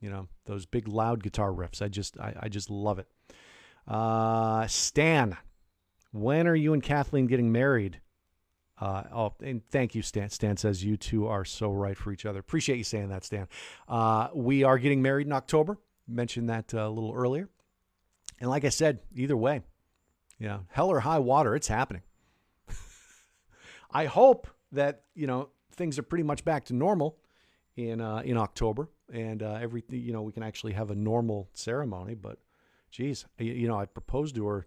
You 0.00 0.10
know, 0.10 0.28
those 0.44 0.66
big, 0.66 0.88
loud 0.88 1.22
guitar 1.22 1.50
riffs. 1.50 1.82
I 1.82 1.88
just, 1.88 2.18
I, 2.18 2.34
I 2.40 2.48
just 2.48 2.70
love 2.70 2.98
it. 2.98 3.08
Uh, 3.86 4.66
Stan, 4.66 5.36
when 6.12 6.46
are 6.46 6.54
you 6.54 6.72
and 6.72 6.82
Kathleen 6.82 7.26
getting 7.26 7.52
married? 7.52 8.00
Uh, 8.78 9.04
oh, 9.12 9.34
and 9.42 9.62
thank 9.70 9.94
you, 9.94 10.02
Stan. 10.02 10.28
Stan 10.28 10.56
says 10.56 10.84
you 10.84 10.96
two 10.96 11.26
are 11.26 11.44
so 11.44 11.70
right 11.72 11.96
for 11.96 12.12
each 12.12 12.26
other. 12.26 12.40
Appreciate 12.40 12.76
you 12.76 12.84
saying 12.84 13.08
that, 13.08 13.24
Stan. 13.24 13.48
Uh, 13.88 14.28
we 14.34 14.64
are 14.64 14.78
getting 14.78 15.00
married 15.00 15.26
in 15.26 15.32
October. 15.32 15.78
Mentioned 16.06 16.50
that 16.50 16.74
uh, 16.74 16.86
a 16.86 16.90
little 16.90 17.12
earlier. 17.14 17.48
And 18.40 18.50
like 18.50 18.64
I 18.64 18.68
said, 18.68 19.00
either 19.14 19.36
way, 19.36 19.62
know, 20.40 20.66
hell 20.68 20.88
or 20.88 21.00
high 21.00 21.18
water, 21.18 21.54
it's 21.54 21.68
happening. 21.68 22.02
I 23.90 24.04
hope 24.04 24.46
that 24.72 25.02
you 25.14 25.26
know 25.26 25.48
things 25.72 25.98
are 25.98 26.02
pretty 26.02 26.24
much 26.24 26.44
back 26.44 26.64
to 26.66 26.74
normal 26.74 27.18
in 27.76 28.00
uh, 28.00 28.22
in 28.24 28.36
October, 28.36 28.88
and 29.12 29.42
uh, 29.42 29.58
everything 29.60 30.00
you 30.00 30.12
know 30.12 30.22
we 30.22 30.32
can 30.32 30.42
actually 30.42 30.72
have 30.74 30.90
a 30.90 30.94
normal 30.94 31.48
ceremony. 31.54 32.14
But, 32.14 32.38
geez, 32.90 33.26
you, 33.38 33.52
you 33.52 33.68
know, 33.68 33.78
I 33.78 33.86
proposed 33.86 34.34
to 34.36 34.46
her. 34.46 34.66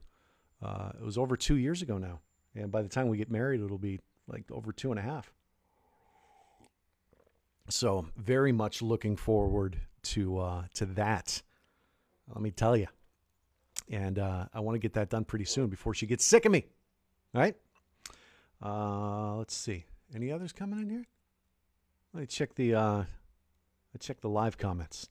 Uh, 0.62 0.92
it 1.00 1.06
was 1.06 1.18
over 1.18 1.38
two 1.38 1.56
years 1.56 1.82
ago 1.82 1.98
now. 1.98 2.20
And 2.56 2.72
by 2.72 2.82
the 2.82 2.90
time 2.90 3.08
we 3.08 3.18
get 3.18 3.32
married, 3.32 3.62
it'll 3.62 3.78
be 3.78 4.00
like 4.28 4.50
over 4.52 4.72
two 4.72 4.92
and 4.92 5.00
a 5.00 5.04
half. 5.04 5.32
So 7.70 8.08
very 8.18 8.52
much 8.52 8.82
looking 8.82 9.16
forward 9.16 9.80
to 10.04 10.40
uh, 10.40 10.64
to 10.76 10.86
that. 10.88 11.42
Let 12.28 12.42
me 12.42 12.52
tell 12.52 12.76
you, 12.76 12.88
and 13.90 14.20
uh, 14.20 14.46
I 14.54 14.60
want 14.60 14.76
to 14.76 14.80
get 14.80 14.94
that 14.94 15.10
done 15.10 15.26
pretty 15.26 15.46
soon 15.46 15.68
before 15.68 15.94
she 15.94 16.06
gets 16.06 16.26
sick 16.26 16.46
of 16.46 16.52
me. 16.52 16.66
All 17.34 17.42
right. 17.42 17.56
Uh, 18.64 19.38
let's 19.38 19.56
see. 19.56 19.86
Any 20.14 20.32
others 20.32 20.52
coming 20.52 20.80
in 20.80 20.90
here? 20.90 21.06
Let 22.14 22.22
me 22.22 22.28
check 22.28 22.56
the 22.56 22.76
uh, 22.76 23.04
let's 23.94 24.06
check 24.06 24.22
the 24.22 24.30
live 24.30 24.58
comments. 24.58 25.10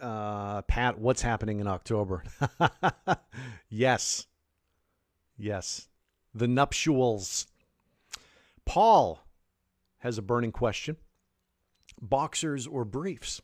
Uh, 0.00 0.62
Pat, 0.62 0.98
what's 0.98 1.22
happening 1.22 1.60
in 1.60 1.66
October? 1.66 2.22
yes, 3.70 4.26
Yes, 5.38 5.88
the 6.34 6.48
nuptials. 6.48 7.46
Paul 8.64 9.20
has 9.98 10.18
a 10.18 10.22
burning 10.22 10.52
question 10.52 10.96
boxers 12.00 12.66
or 12.66 12.84
briefs? 12.84 13.40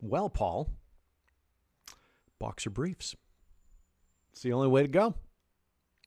Well, 0.00 0.28
Paul, 0.28 0.70
boxer 2.44 2.68
briefs. 2.68 3.16
It's 4.32 4.42
the 4.42 4.52
only 4.52 4.68
way 4.68 4.82
to 4.82 4.88
go. 4.88 5.14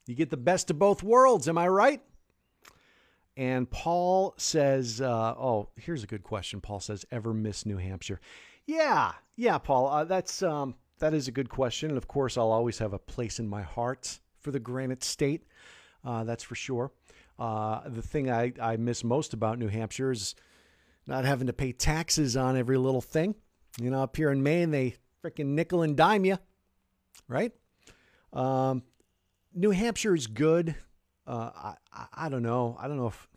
You 0.06 0.14
get 0.14 0.30
the 0.30 0.38
best 0.38 0.70
of 0.70 0.78
both 0.78 1.02
worlds, 1.02 1.50
am 1.50 1.58
I 1.58 1.68
right? 1.68 2.00
And 3.36 3.68
Paul 3.70 4.36
says, 4.38 5.02
uh, 5.02 5.34
"Oh, 5.36 5.70
here's 5.78 6.04
a 6.04 6.08
good 6.08 6.22
question." 6.22 6.62
Paul 6.62 6.80
says, 6.80 7.06
"Ever 7.12 7.34
miss 7.34 7.66
New 7.66 7.78
Hampshire?" 7.78 8.22
Yeah, 8.68 9.14
yeah, 9.36 9.58
Paul. 9.58 9.88
Uh, 9.88 10.04
that's 10.04 10.44
um, 10.44 10.76
that 11.00 11.16
is 11.16 11.28
a 11.28 11.32
good 11.32 11.50
question, 11.50 11.90
and 11.90 11.98
of 11.98 12.08
course, 12.08 12.38
I'll 12.38 12.52
always 12.52 12.78
have 12.78 12.94
a 12.94 13.00
place 13.00 13.40
in 13.40 13.48
my 13.48 13.64
heart 13.64 14.20
for 14.40 14.52
the 14.52 14.60
Granite 14.60 15.04
State. 15.04 15.44
Uh, 16.06 16.24
that's 16.24 16.44
for 16.44 16.56
sure. 16.56 16.92
Uh, 17.40 17.82
the 17.90 18.04
thing 18.04 18.30
I, 18.30 18.54
I 18.62 18.78
miss 18.78 19.04
most 19.04 19.34
about 19.34 19.58
New 19.58 19.70
Hampshire 19.70 20.12
is 20.12 20.36
not 21.08 21.26
having 21.26 21.48
to 21.48 21.54
pay 21.54 21.72
taxes 21.72 22.38
on 22.38 22.56
every 22.58 22.78
little 22.78 23.02
thing. 23.02 23.34
You 23.80 23.90
know, 23.90 24.04
up 24.04 24.16
here 24.16 24.32
in 24.32 24.44
Maine, 24.44 24.70
they 24.72 24.96
freaking 25.28 25.48
nickel 25.48 25.82
and 25.82 25.96
dime 25.96 26.26
you, 26.26 26.38
right? 27.28 27.52
Um, 28.34 28.84
New 29.54 29.72
Hampshire 29.72 30.16
is 30.16 30.28
good. 30.28 30.76
Uh, 31.26 31.52
I, 31.56 31.74
I, 31.92 32.08
I 32.14 32.30
don't 32.30 32.44
know. 32.44 32.78
I 32.80 32.88
don't 32.88 32.98
know 32.98 33.08
if 33.08 33.28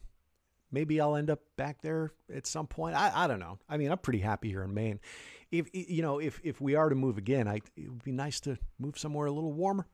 maybe 0.71 1.01
I'll 1.01 1.17
end 1.17 1.31
up 1.31 1.41
back 1.57 1.83
there 1.83 2.13
at 2.35 2.47
some 2.47 2.67
point. 2.67 2.95
I, 2.95 3.11
I 3.15 3.27
don't 3.27 3.41
know. 3.41 3.59
I 3.69 3.77
mean, 3.77 3.91
I'm 3.91 3.99
pretty 3.99 4.21
happy 4.21 4.49
here 4.49 4.63
in 4.63 4.75
Maine. 4.75 5.01
If 5.51 5.67
you 5.73 6.03
know, 6.03 6.21
if 6.21 6.41
if 6.45 6.61
we 6.61 6.77
are 6.77 6.89
to 6.89 6.95
move 6.95 7.19
again, 7.19 7.49
I 7.49 7.57
it 7.77 7.89
would 7.89 8.05
be 8.05 8.13
nice 8.13 8.39
to 8.41 8.57
move 8.79 8.99
somewhere 8.99 9.27
a 9.27 9.33
little 9.33 9.53
warmer. 9.53 9.87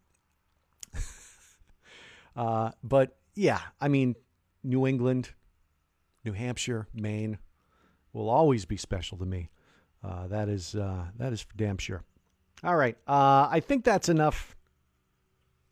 uh, 2.37 2.73
but 2.83 3.17
yeah, 3.35 3.61
I 3.81 3.89
mean, 3.89 4.17
New 4.63 4.87
England, 4.87 5.31
New 6.25 6.33
Hampshire, 6.33 6.89
Maine 6.93 7.39
will 8.13 8.29
always 8.29 8.67
be 8.67 8.77
special 8.77 9.17
to 9.19 9.25
me. 9.25 9.49
Uh, 10.07 10.29
that 10.29 10.49
is 10.49 10.75
uh, 10.75 11.07
that 11.19 11.33
is 11.33 11.41
for 11.41 11.57
damn 11.57 11.79
sure. 11.79 12.05
All 12.63 12.77
right, 12.77 12.97
uh, 13.09 13.49
I 13.51 13.61
think 13.61 13.85
that's 13.85 14.09
enough. 14.09 14.57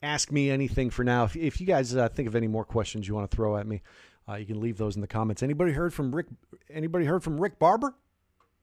Ask 0.03 0.33
me 0.33 0.51
anything 0.51 0.91
for 0.91 1.05
now. 1.05 1.25
If, 1.25 1.37
if 1.37 1.61
you 1.61 1.67
guys 1.67 1.97
uh, 1.97 2.09
think 2.09 2.29
of 2.29 2.35
any 2.35 2.49
more 2.49 2.65
questions 2.65 3.07
you 3.09 3.15
want 3.15 3.31
to 3.31 3.35
throw 3.35 3.57
at 3.57 3.67
me, 3.67 3.83
uh, 4.29 4.35
you 4.35 4.45
can 4.45 4.61
leave 4.61 4.77
those 4.77 4.97
in 4.97 5.01
the 5.01 5.07
comments. 5.07 5.43
Anybody 5.43 5.73
heard 5.73 5.95
from 5.95 6.15
Rick? 6.15 6.27
Anybody 6.69 7.05
heard 7.05 7.23
from 7.23 7.41
Rick 7.41 7.59
Barber? 7.59 7.95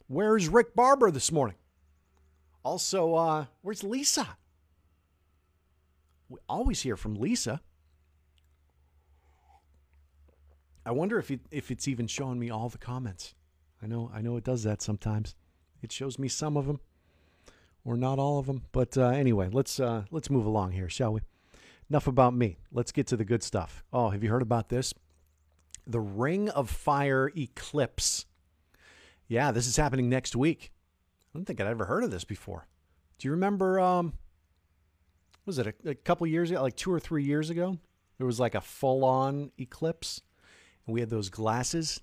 Where's 0.07 0.49
Rick 0.49 0.75
Barber 0.75 1.09
this 1.09 1.31
morning? 1.31 1.55
Also, 2.63 3.15
uh, 3.15 3.45
where's 3.61 3.83
Lisa? 3.83 4.37
We 6.29 6.39
always 6.47 6.81
hear 6.81 6.97
from 6.97 7.15
Lisa. 7.15 7.61
I 10.85 10.91
wonder 10.91 11.17
if 11.17 11.31
it, 11.31 11.39
if 11.49 11.71
it's 11.71 11.87
even 11.87 12.07
showing 12.07 12.39
me 12.39 12.49
all 12.49 12.69
the 12.69 12.77
comments. 12.77 13.35
I 13.81 13.87
know 13.87 14.11
I 14.13 14.21
know 14.21 14.37
it 14.37 14.43
does 14.43 14.63
that 14.63 14.81
sometimes. 14.81 15.33
It 15.81 15.91
shows 15.91 16.19
me 16.19 16.27
some 16.27 16.57
of 16.57 16.67
them, 16.67 16.79
or 17.83 17.97
not 17.97 18.19
all 18.19 18.39
of 18.39 18.45
them. 18.45 18.63
But 18.71 18.97
uh, 18.97 19.07
anyway, 19.07 19.49
let's 19.51 19.79
uh, 19.79 20.03
let's 20.11 20.29
move 20.29 20.45
along 20.45 20.73
here, 20.73 20.89
shall 20.89 21.13
we? 21.13 21.21
Enough 21.89 22.07
about 22.07 22.33
me. 22.33 22.57
Let's 22.71 22.91
get 22.91 23.07
to 23.07 23.17
the 23.17 23.25
good 23.25 23.43
stuff. 23.43 23.83
Oh, 23.91 24.09
have 24.09 24.23
you 24.23 24.29
heard 24.29 24.41
about 24.41 24.69
this? 24.69 24.93
The 25.87 25.99
Ring 25.99 26.49
of 26.49 26.69
Fire 26.69 27.31
eclipse. 27.35 28.25
Yeah, 29.27 29.51
this 29.51 29.67
is 29.67 29.77
happening 29.77 30.09
next 30.09 30.35
week. 30.35 30.71
I 31.33 31.37
don't 31.37 31.45
think 31.45 31.59
I'd 31.59 31.67
ever 31.67 31.85
heard 31.85 32.03
of 32.03 32.11
this 32.11 32.23
before. 32.23 32.67
Do 33.17 33.27
you 33.27 33.31
remember? 33.31 33.79
Um, 33.79 34.13
was 35.45 35.57
it 35.57 35.67
a, 35.67 35.89
a 35.89 35.95
couple 35.95 36.27
years 36.27 36.51
ago, 36.51 36.61
like 36.61 36.75
two 36.75 36.93
or 36.93 36.99
three 36.99 37.23
years 37.23 37.49
ago? 37.49 37.77
There 38.17 38.27
was 38.27 38.39
like 38.39 38.53
a 38.53 38.61
full-on 38.61 39.51
eclipse, 39.57 40.21
and 40.85 40.93
we 40.93 40.99
had 40.99 41.09
those 41.09 41.29
glasses. 41.29 41.99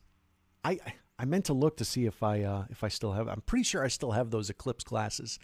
I 0.64 0.81
I 1.19 1.25
meant 1.25 1.47
to 1.47 1.53
look 1.53 1.77
to 1.79 1.85
see 1.85 2.07
if 2.07 2.23
I 2.23 2.43
uh, 2.43 2.65
if 2.71 2.85
I 2.85 2.89
still 2.89 3.13
have. 3.13 3.29
I'm 3.29 3.41
pretty 3.41 3.65
sure 3.65 3.85
I 3.85 3.89
still 3.89 4.13
have 4.13 4.31
those 4.31 4.51
eclipse 4.51 4.85
glasses. 4.85 5.39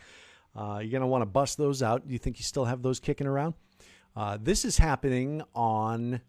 Uh, 0.54 0.78
you're 0.80 0.92
gonna 0.92 1.06
want 1.06 1.22
to 1.22 1.26
bust 1.26 1.58
those 1.58 1.82
out. 1.82 2.06
Do 2.06 2.12
you 2.12 2.18
think 2.18 2.38
you 2.38 2.44
still 2.44 2.64
have 2.64 2.82
those 2.82 3.00
kicking 3.00 3.26
around? 3.26 3.54
Uh, 4.16 4.38
this 4.40 4.64
is 4.64 4.78
happening 4.78 5.42
on 5.54 6.20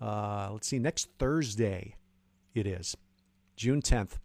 uh, 0.00 0.50
let's 0.52 0.66
see 0.66 0.78
next 0.78 1.08
Thursday. 1.18 1.96
It 2.54 2.66
is 2.66 2.96
June 3.56 3.80
10th. 3.80 4.18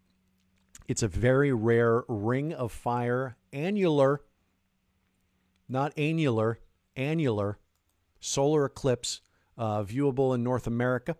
It's 0.88 1.04
a 1.04 1.08
very 1.08 1.54
rare 1.54 2.04
ring 2.08 2.54
of 2.54 2.72
fire 2.72 3.38
annular, 3.54 4.22
not 5.70 5.94
annular, 5.98 6.60
annular 6.96 7.60
solar 8.20 8.66
eclipse 8.66 9.22
uh, 9.58 9.84
viewable 9.84 10.34
in 10.34 10.44
North 10.44 10.68
America. 10.68 11.16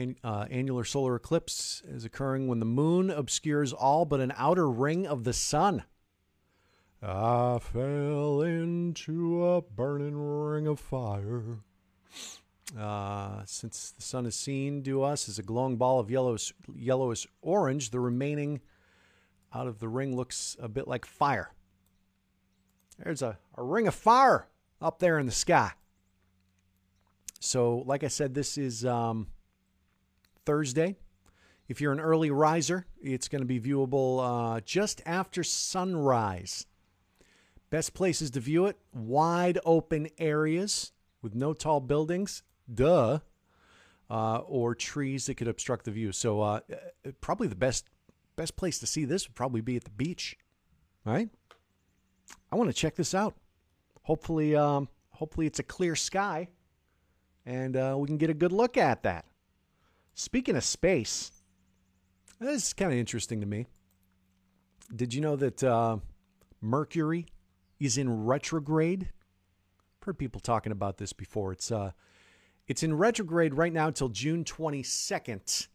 An, 0.00 0.16
uh, 0.24 0.46
annular 0.50 0.84
solar 0.84 1.16
eclipse 1.16 1.82
is 1.86 2.06
occurring 2.06 2.48
when 2.48 2.58
the 2.58 2.64
moon 2.64 3.10
obscures 3.10 3.74
all 3.74 4.06
but 4.06 4.20
an 4.20 4.32
outer 4.34 4.66
ring 4.70 5.06
of 5.06 5.24
the 5.24 5.34
sun. 5.34 5.84
I 7.02 7.58
fell 7.58 8.40
into 8.40 9.44
a 9.44 9.60
burning 9.60 10.16
ring 10.16 10.66
of 10.66 10.80
fire. 10.80 11.58
Uh, 12.78 13.42
since 13.44 13.90
the 13.90 14.00
sun 14.00 14.24
is 14.24 14.34
seen 14.34 14.82
to 14.84 15.02
us 15.02 15.28
as 15.28 15.38
a 15.38 15.42
glowing 15.42 15.76
ball 15.76 16.00
of 16.00 16.10
yellowish, 16.10 16.54
yellowish 16.74 17.26
orange, 17.42 17.90
the 17.90 18.00
remaining 18.00 18.62
out 19.52 19.66
of 19.66 19.80
the 19.80 19.88
ring 19.88 20.16
looks 20.16 20.56
a 20.58 20.68
bit 20.68 20.88
like 20.88 21.04
fire. 21.04 21.52
There's 22.98 23.20
a, 23.20 23.38
a 23.54 23.62
ring 23.62 23.86
of 23.86 23.94
fire 23.94 24.46
up 24.80 24.98
there 24.98 25.18
in 25.18 25.26
the 25.26 25.32
sky. 25.32 25.72
So, 27.38 27.82
like 27.84 28.02
I 28.02 28.08
said, 28.08 28.32
this 28.32 28.56
is 28.56 28.86
um, 28.86 29.26
Thursday. 30.50 30.96
If 31.68 31.80
you're 31.80 31.92
an 31.92 32.00
early 32.00 32.32
riser, 32.32 32.84
it's 33.00 33.28
going 33.28 33.40
to 33.40 33.46
be 33.46 33.60
viewable 33.60 34.18
uh, 34.56 34.60
just 34.62 35.00
after 35.06 35.44
sunrise. 35.44 36.66
Best 37.70 37.94
places 37.94 38.32
to 38.32 38.40
view 38.40 38.66
it 38.66 38.76
wide 38.92 39.60
open 39.64 40.08
areas 40.18 40.90
with 41.22 41.36
no 41.36 41.52
tall 41.52 41.78
buildings, 41.78 42.42
duh, 42.74 43.20
uh, 44.10 44.38
or 44.38 44.74
trees 44.74 45.26
that 45.26 45.36
could 45.36 45.46
obstruct 45.46 45.84
the 45.84 45.92
view. 45.92 46.10
So, 46.10 46.40
uh, 46.40 46.60
uh 47.06 47.12
probably 47.20 47.46
the 47.46 47.54
best 47.54 47.88
best 48.34 48.56
place 48.56 48.80
to 48.80 48.88
see 48.88 49.04
this 49.04 49.28
would 49.28 49.36
probably 49.36 49.60
be 49.60 49.76
at 49.76 49.84
the 49.84 49.90
beach, 49.90 50.36
right? 51.04 51.28
I 52.50 52.56
want 52.56 52.70
to 52.70 52.74
check 52.74 52.96
this 52.96 53.14
out. 53.14 53.36
Hopefully, 54.02 54.56
um, 54.56 54.88
hopefully 55.10 55.46
it's 55.46 55.60
a 55.60 55.62
clear 55.62 55.94
sky, 55.94 56.48
and 57.46 57.76
uh, 57.76 57.94
we 57.96 58.08
can 58.08 58.16
get 58.16 58.30
a 58.30 58.34
good 58.34 58.50
look 58.50 58.76
at 58.76 59.04
that. 59.04 59.26
Speaking 60.14 60.56
of 60.56 60.64
space, 60.64 61.32
this 62.40 62.68
is 62.68 62.72
kind 62.72 62.92
of 62.92 62.98
interesting 62.98 63.40
to 63.40 63.46
me. 63.46 63.66
Did 64.94 65.14
you 65.14 65.20
know 65.20 65.36
that 65.36 65.62
uh, 65.62 65.98
Mercury 66.60 67.26
is 67.78 67.98
in 67.98 68.24
retrograde? 68.24 69.10
I've 70.00 70.06
heard 70.06 70.18
people 70.18 70.40
talking 70.40 70.72
about 70.72 70.98
this 70.98 71.12
before. 71.12 71.52
It's 71.52 71.70
uh, 71.70 71.92
it's 72.66 72.82
in 72.82 72.96
retrograde 72.96 73.54
right 73.54 73.72
now 73.72 73.88
until 73.88 74.08
June 74.08 74.44
22nd. 74.44 75.68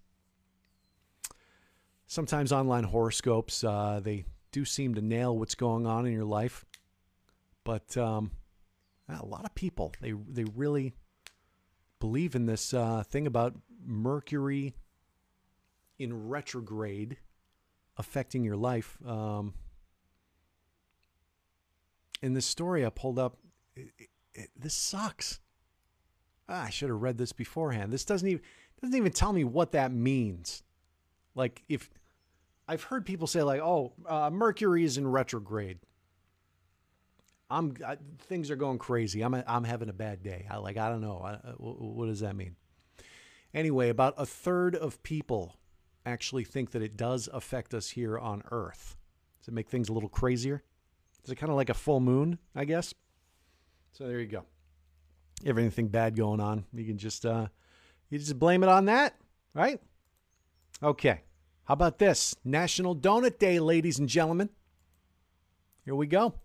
Sometimes 2.08 2.52
online 2.52 2.86
horoscopes 2.86 3.64
uh, 3.64 4.00
they 4.04 4.26
do 4.52 4.66
seem 4.66 4.96
to 4.96 5.02
nail 5.02 5.38
what's 5.38 5.56
going 5.56 5.86
on 5.86 6.06
in 6.06 6.14
your 6.14 6.26
life, 6.26 6.66
but 7.64 7.96
um, 7.98 8.32
a 9.10 9.26
lot 9.26 9.46
of 9.46 9.54
people 9.56 9.94
they 10.02 10.12
they 10.12 10.46
really 10.56 10.94
believe 12.00 12.36
in 12.36 12.46
this 12.46 12.74
uh, 12.74 13.04
thing 13.04 13.28
about 13.28 13.56
Mercury 13.86 14.76
in 15.98 16.28
retrograde 16.28 17.18
affecting 17.98 18.44
your 18.44 18.58
life. 18.58 18.98
Um, 19.06 19.54
in 22.22 22.34
this 22.34 22.46
story 22.46 22.86
I 22.86 22.90
pulled 22.90 23.20
up, 23.20 23.38
it, 23.76 23.90
it, 24.34 24.50
this 24.58 24.74
sucks. 24.74 25.40
Ah, 26.48 26.66
I 26.66 26.70
should 26.70 26.90
have 26.90 27.02
read 27.02 27.18
this 27.18 27.32
beforehand. 27.32 27.92
This 27.92 28.06
doesn't 28.06 28.28
even 28.28 28.42
doesn't 28.82 28.96
even 28.96 29.12
tell 29.12 29.34
me 29.34 29.44
what 29.44 29.72
that 29.72 29.92
means. 29.92 30.64
Like 31.34 31.64
if 31.70 31.90
I've 32.68 32.84
heard 32.84 33.06
people 33.06 33.28
say 33.28 33.44
like, 33.44 33.62
"Oh, 33.62 33.94
uh, 34.08 34.30
Mercury 34.30 34.84
is 34.84 34.98
in 34.98 35.08
retrograde." 35.08 35.80
I'm 37.50 37.76
I, 37.86 37.98
things 38.22 38.50
are 38.50 38.56
going 38.56 38.80
crazy. 38.80 39.22
I'm 39.22 39.34
a, 39.34 39.44
I'm 39.48 39.64
having 39.64 39.90
a 39.90 39.94
bad 39.94 40.24
day. 40.24 40.48
I 40.50 40.58
like 40.58 40.78
I 40.78 40.90
don't 40.90 41.02
know. 41.02 41.22
I, 41.24 41.34
uh, 41.34 41.54
what 41.58 42.08
does 42.08 42.22
that 42.22 42.36
mean? 42.36 42.56
Anyway, 43.54 43.90
about 43.90 44.14
a 44.18 44.26
third 44.26 44.76
of 44.76 45.02
people 45.04 45.56
actually 46.06 46.44
think 46.44 46.72
that 46.72 46.82
it 46.82 46.98
does 46.98 47.30
affect 47.34 47.74
us 47.74 47.90
here 47.90 48.18
on 48.18 48.44
Earth. 48.52 48.96
Does 49.40 49.50
it 49.50 49.54
make 49.54 49.70
things 49.70 49.90
a 49.90 49.94
little 49.94 50.10
crazier? 50.10 50.64
Is 51.24 51.32
it 51.32 51.36
kind 51.36 51.50
of 51.50 51.56
like 51.56 51.70
a 51.70 51.74
full 51.74 52.00
moon, 52.00 52.38
I 52.56 52.66
guess? 52.66 52.94
So 53.92 54.08
there 54.08 54.20
you 54.20 54.28
go. 54.28 54.44
Everything 55.46 55.88
bad 55.88 56.16
going 56.16 56.40
on, 56.40 56.66
you 56.74 56.86
can 56.86 56.98
just 56.98 57.26
uh, 57.26 57.48
you 58.10 58.20
just 58.20 58.38
blame 58.40 58.64
it 58.64 58.70
on 58.70 58.86
that, 58.86 59.16
right? 59.54 59.82
Okay. 60.82 61.22
How 61.66 61.74
about 61.74 61.98
this? 61.98 62.36
National 62.46 62.96
Donut 62.96 63.40
Day, 63.40 63.60
ladies 63.60 63.98
and 63.98 64.08
gentlemen. 64.08 64.50
Here 65.84 65.96
we 65.96 66.08
go. 66.08 66.36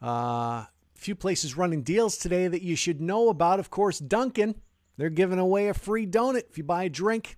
A 0.00 0.06
uh, 0.06 0.64
few 0.94 1.14
places 1.14 1.56
running 1.56 1.82
deals 1.82 2.16
today 2.16 2.48
that 2.48 2.62
you 2.62 2.74
should 2.74 3.00
know 3.00 3.28
about. 3.28 3.60
Of 3.60 3.70
course, 3.70 3.98
Dunkin'. 3.98 4.54
They're 4.96 5.10
giving 5.10 5.38
away 5.38 5.68
a 5.68 5.74
free 5.74 6.06
donut 6.06 6.44
if 6.50 6.58
you 6.58 6.64
buy 6.64 6.84
a 6.84 6.88
drink. 6.88 7.36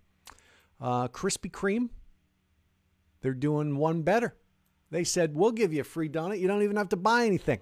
Uh, 0.80 1.08
Krispy 1.08 1.50
Kreme. 1.50 1.88
they're 3.20 3.32
doing 3.32 3.76
one 3.76 4.02
better. 4.02 4.34
They 4.90 5.04
said, 5.04 5.34
We'll 5.34 5.52
give 5.52 5.72
you 5.72 5.80
a 5.80 5.84
free 5.84 6.08
donut. 6.08 6.40
You 6.40 6.48
don't 6.48 6.62
even 6.62 6.76
have 6.76 6.90
to 6.90 6.96
buy 6.96 7.24
anything. 7.26 7.60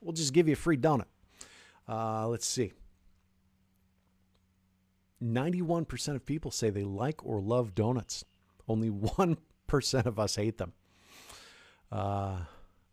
We'll 0.00 0.12
just 0.12 0.32
give 0.32 0.46
you 0.46 0.54
a 0.54 0.56
free 0.56 0.76
donut. 0.76 1.06
Uh, 1.88 2.28
let's 2.28 2.46
see. 2.46 2.72
91% 5.22 6.14
of 6.14 6.24
people 6.24 6.50
say 6.50 6.70
they 6.70 6.84
like 6.84 7.24
or 7.24 7.40
love 7.40 7.74
donuts. 7.74 8.24
Only 8.68 8.90
1% 8.90 10.06
of 10.06 10.18
us 10.18 10.36
hate 10.36 10.58
them. 10.58 10.72
Uh, 11.90 12.38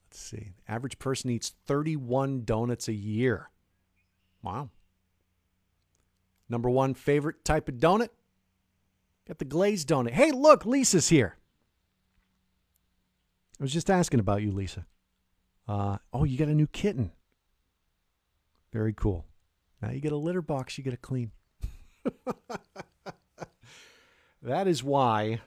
let's 0.07 0.19
see. 0.19 0.51
Average 0.67 0.99
person 0.99 1.29
eats 1.29 1.53
31 1.65 2.43
donuts 2.43 2.87
a 2.87 2.93
year. 2.93 3.49
Wow. 4.41 4.69
Number 6.49 6.69
one 6.69 6.93
favorite 6.93 7.43
type 7.43 7.67
of 7.67 7.75
donut? 7.75 8.09
Got 9.27 9.39
the 9.39 9.45
glazed 9.45 9.89
donut. 9.89 10.11
Hey, 10.11 10.31
look, 10.31 10.65
Lisa's 10.65 11.09
here. 11.09 11.35
I 13.59 13.63
was 13.63 13.73
just 13.73 13.89
asking 13.89 14.19
about 14.19 14.41
you, 14.41 14.51
Lisa. 14.51 14.85
Uh, 15.67 15.97
oh, 16.13 16.23
you 16.23 16.37
got 16.37 16.47
a 16.47 16.53
new 16.53 16.67
kitten. 16.67 17.11
Very 18.71 18.93
cool. 18.93 19.25
Now 19.81 19.91
you 19.91 19.99
get 19.99 20.11
a 20.11 20.17
litter 20.17 20.41
box 20.41 20.77
you 20.77 20.83
get 20.83 20.91
to 20.91 20.97
clean. 20.97 21.31
that 24.41 24.67
is 24.67 24.83
why 24.83 25.41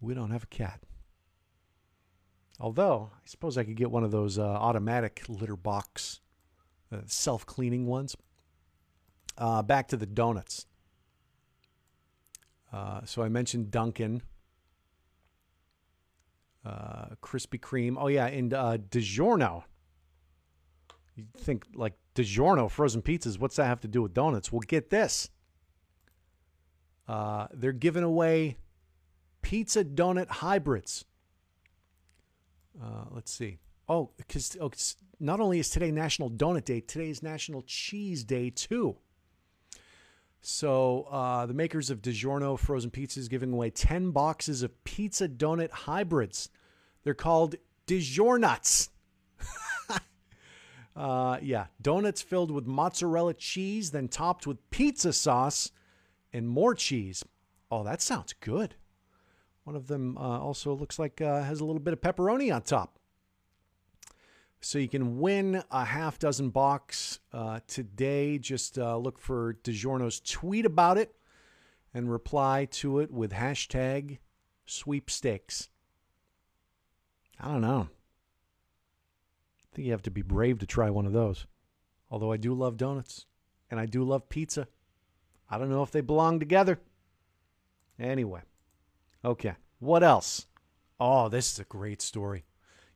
we 0.00 0.14
don't 0.14 0.30
have 0.30 0.44
a 0.44 0.48
cat. 0.48 0.80
Although, 2.58 3.10
I 3.14 3.26
suppose 3.26 3.56
I 3.56 3.64
could 3.64 3.76
get 3.76 3.90
one 3.90 4.04
of 4.04 4.10
those 4.10 4.38
uh, 4.38 4.42
automatic 4.42 5.22
litter 5.28 5.56
box, 5.56 6.20
uh, 6.92 6.98
self 7.06 7.46
cleaning 7.46 7.86
ones. 7.86 8.16
Uh, 9.38 9.62
back 9.62 9.88
to 9.88 9.96
the 9.96 10.06
donuts. 10.06 10.66
Uh, 12.72 13.00
so 13.04 13.22
I 13.22 13.28
mentioned 13.28 13.70
Dunkin', 13.70 14.22
uh, 16.64 17.06
Krispy 17.22 17.58
Kreme. 17.58 17.96
Oh, 17.98 18.08
yeah, 18.08 18.26
and 18.26 18.54
uh, 18.54 18.78
DiGiorno. 18.78 19.64
You 21.16 21.24
think 21.36 21.66
like 21.74 21.94
DiGiorno 22.14 22.70
frozen 22.70 23.02
pizzas, 23.02 23.38
what's 23.38 23.56
that 23.56 23.66
have 23.66 23.80
to 23.80 23.88
do 23.88 24.02
with 24.02 24.14
donuts? 24.14 24.52
Well, 24.52 24.60
get 24.60 24.90
this. 24.90 25.30
Uh, 27.08 27.48
they're 27.52 27.72
giving 27.72 28.04
away 28.04 28.56
pizza 29.42 29.84
donut 29.84 30.28
hybrids. 30.28 31.04
Uh, 32.80 33.04
let's 33.10 33.32
see. 33.32 33.58
Oh, 33.88 34.10
because 34.16 34.56
oh, 34.60 34.70
not 35.18 35.40
only 35.40 35.58
is 35.58 35.68
today 35.68 35.90
National 35.90 36.30
Donut 36.30 36.64
Day, 36.64 36.80
today 36.80 37.10
is 37.10 37.22
National 37.22 37.62
Cheese 37.62 38.22
Day 38.22 38.50
too. 38.50 38.96
So 40.40 41.06
uh, 41.10 41.46
the 41.46 41.54
makers 41.54 41.90
of 41.90 42.00
DiGiorno 42.00 42.58
frozen 42.58 42.90
pizzas 42.90 43.28
giving 43.28 43.52
away 43.52 43.70
10 43.70 44.10
boxes 44.10 44.62
of 44.62 44.84
pizza 44.84 45.28
donut 45.28 45.70
hybrids. 45.70 46.48
They're 47.02 47.14
called 47.14 47.56
DiGiornuts. 47.86 48.88
uh, 50.96 51.38
yeah, 51.42 51.66
donuts 51.80 52.22
filled 52.22 52.50
with 52.50 52.66
mozzarella 52.66 53.34
cheese, 53.34 53.90
then 53.90 54.08
topped 54.08 54.46
with 54.46 54.70
pizza 54.70 55.12
sauce 55.12 55.72
and 56.32 56.48
more 56.48 56.74
cheese. 56.74 57.24
Oh, 57.70 57.84
that 57.84 58.00
sounds 58.00 58.32
good. 58.32 58.76
One 59.64 59.76
of 59.76 59.88
them 59.88 60.16
uh, 60.16 60.40
also 60.40 60.74
looks 60.74 60.98
like 60.98 61.20
uh, 61.20 61.42
has 61.42 61.60
a 61.60 61.64
little 61.64 61.80
bit 61.80 61.92
of 61.92 62.00
pepperoni 62.00 62.54
on 62.54 62.62
top. 62.62 62.99
So 64.60 64.78
you 64.78 64.88
can 64.88 65.18
win 65.20 65.62
a 65.70 65.84
half 65.84 66.18
dozen 66.18 66.50
box 66.50 67.20
uh, 67.32 67.60
today. 67.66 68.38
Just 68.38 68.78
uh, 68.78 68.96
look 68.98 69.18
for 69.18 69.54
DiGiorno's 69.64 70.20
tweet 70.20 70.66
about 70.66 70.98
it 70.98 71.14
and 71.94 72.10
reply 72.10 72.66
to 72.72 73.00
it 73.00 73.10
with 73.10 73.32
hashtag 73.32 74.18
sweepstakes. 74.66 75.68
I 77.40 77.48
don't 77.48 77.62
know. 77.62 77.88
I 79.58 79.74
think 79.74 79.86
you 79.86 79.92
have 79.92 80.02
to 80.02 80.10
be 80.10 80.22
brave 80.22 80.58
to 80.58 80.66
try 80.66 80.90
one 80.90 81.06
of 81.06 81.12
those. 81.12 81.46
Although 82.10 82.32
I 82.32 82.36
do 82.36 82.52
love 82.52 82.76
donuts 82.76 83.24
and 83.70 83.80
I 83.80 83.86
do 83.86 84.04
love 84.04 84.28
pizza. 84.28 84.68
I 85.48 85.56
don't 85.58 85.70
know 85.70 85.82
if 85.82 85.90
they 85.90 86.02
belong 86.02 86.38
together. 86.38 86.78
Anyway, 87.98 88.42
okay. 89.24 89.54
What 89.78 90.02
else? 90.02 90.46
Oh, 90.98 91.28
this 91.28 91.52
is 91.52 91.58
a 91.58 91.64
great 91.64 92.02
story. 92.02 92.44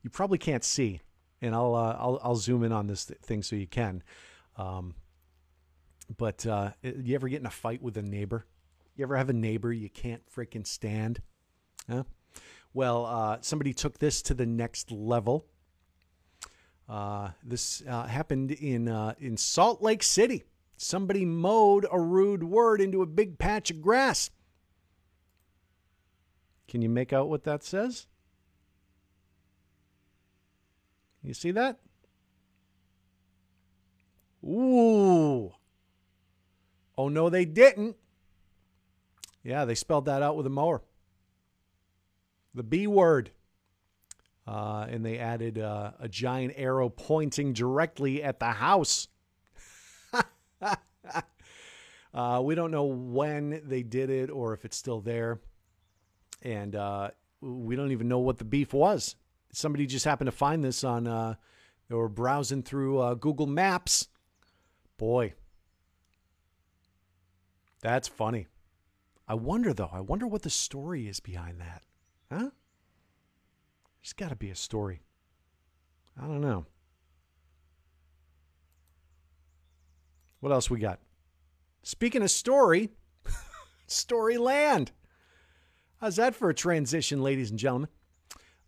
You 0.03 0.11
probably 0.11 0.39
can't 0.39 0.65
see, 0.65 1.01
and 1.45 1.55
I'll 1.55 1.75
uh, 1.75 1.97
I'll, 1.99 2.21
I'll 2.23 2.37
zoom 2.37 2.65
in 2.65 2.73
on 2.73 2.87
this 2.87 3.05
th- 3.05 3.21
thing 3.21 3.43
so 3.43 3.55
you 3.57 3.67
can. 3.67 4.03
Um, 4.57 4.95
but 6.17 6.47
uh, 6.47 6.71
you 6.83 7.15
ever 7.15 7.29
get 7.29 7.41
in 7.41 7.47
a 7.47 7.51
fight 7.51 7.83
with 7.83 7.97
a 7.97 8.03
neighbor? 8.03 8.47
You 8.97 9.05
ever 9.05 9.17
have 9.17 9.29
a 9.29 9.35
neighbor 9.35 9.73
you 9.73 9.91
can't 9.91 10.23
freaking 10.31 10.67
stand? 10.67 11.21
Huh? 11.89 12.05
Well, 12.73 13.07
uh, 13.07 13.39
somebody 13.41 13.75
took 13.75 13.99
this 13.99 14.23
to 14.23 14.35
the 14.35 14.47
next 14.47 14.91
level. 14.91 15.47
Uh, 16.89 17.31
this 17.43 17.83
uh, 17.89 18.07
happened 18.07 18.53
in 18.53 18.89
uh, 18.89 19.15
in 19.19 19.37
Salt 19.37 19.83
Lake 19.83 20.03
City. 20.03 20.45
Somebody 20.77 21.25
mowed 21.25 21.87
a 21.91 22.01
rude 22.01 22.43
word 22.43 22.81
into 22.81 23.03
a 23.03 23.07
big 23.07 23.39
patch 23.39 23.71
of 23.71 23.81
grass. 23.81 24.31
Can 26.69 26.83
you 26.83 26.89
make 26.89 27.13
out 27.13 27.29
what 27.29 27.45
that 27.45 27.63
says? 27.63 28.07
You 31.25 31.33
see 31.33 31.53
that? 31.53 31.79
Ooh. 34.45 35.53
Oh, 36.99 37.09
no, 37.09 37.31
they 37.31 37.47
didn't. 37.47 37.97
Yeah, 39.43 39.65
they 39.65 39.75
spelled 39.75 40.05
that 40.05 40.23
out 40.23 40.37
with 40.37 40.47
a 40.47 40.51
mower. 40.51 40.83
The 42.55 42.63
B 42.63 42.87
word. 42.87 43.31
Uh, 44.47 44.87
and 44.91 45.05
they 45.05 45.19
added 45.19 45.59
uh, 45.59 45.93
a 45.99 46.09
giant 46.09 46.53
arrow 46.57 46.91
pointing 46.91 47.55
directly 47.55 48.23
at 48.23 48.39
the 48.39 48.53
house. 48.53 49.09
uh, 52.13 52.43
we 52.45 52.55
don't 52.55 52.71
know 52.71 52.85
when 52.85 53.63
they 53.65 53.83
did 53.83 54.11
it 54.11 54.31
or 54.31 54.53
if 54.53 54.67
it's 54.67 54.77
still 54.77 55.01
there. 55.01 55.41
And 56.43 56.77
uh, 56.77 57.13
we 57.41 57.77
don't 57.77 57.93
even 57.93 58.09
know 58.09 58.19
what 58.19 58.37
the 58.37 58.45
beef 58.45 58.75
was 58.75 59.17
somebody 59.57 59.87
just 59.87 60.05
happened 60.05 60.27
to 60.27 60.33
find 60.33 60.63
this 60.63 60.85
on, 60.85 61.07
uh, 61.07 61.35
they 61.89 61.95
were 61.95 62.09
browsing 62.09 62.63
through 62.63 62.99
uh, 62.99 63.15
Google 63.15 63.47
Maps. 63.47 64.09
Boy, 64.97 65.35
that's 67.81 68.09
funny. 68.09 68.47
I 69.27 69.35
wonder, 69.35 69.73
though, 69.73 69.91
I 69.93 70.01
wonder 70.01 70.27
what 70.27 70.43
the 70.43 70.51
story 70.51 71.09
is 71.09 71.21
behind 71.21 71.61
that. 71.61 71.83
Huh? 72.31 72.51
There's 74.03 74.13
got 74.15 74.29
to 74.31 74.37
be 74.37 74.51
a 74.51 74.55
story. 74.55 75.01
I 76.21 76.27
don't 76.27 76.41
know. 76.41 76.67
What 80.41 80.53
else 80.53 80.69
we 80.69 80.79
got? 80.79 81.01
Speaking 81.83 82.23
of 82.23 82.31
story, 82.31 82.91
Storyland. 83.89 84.89
How's 86.01 86.17
that 86.17 86.35
for 86.35 86.51
a 86.51 86.55
transition, 86.55 87.23
ladies 87.23 87.51
and 87.51 87.59
gentlemen? 87.59 87.89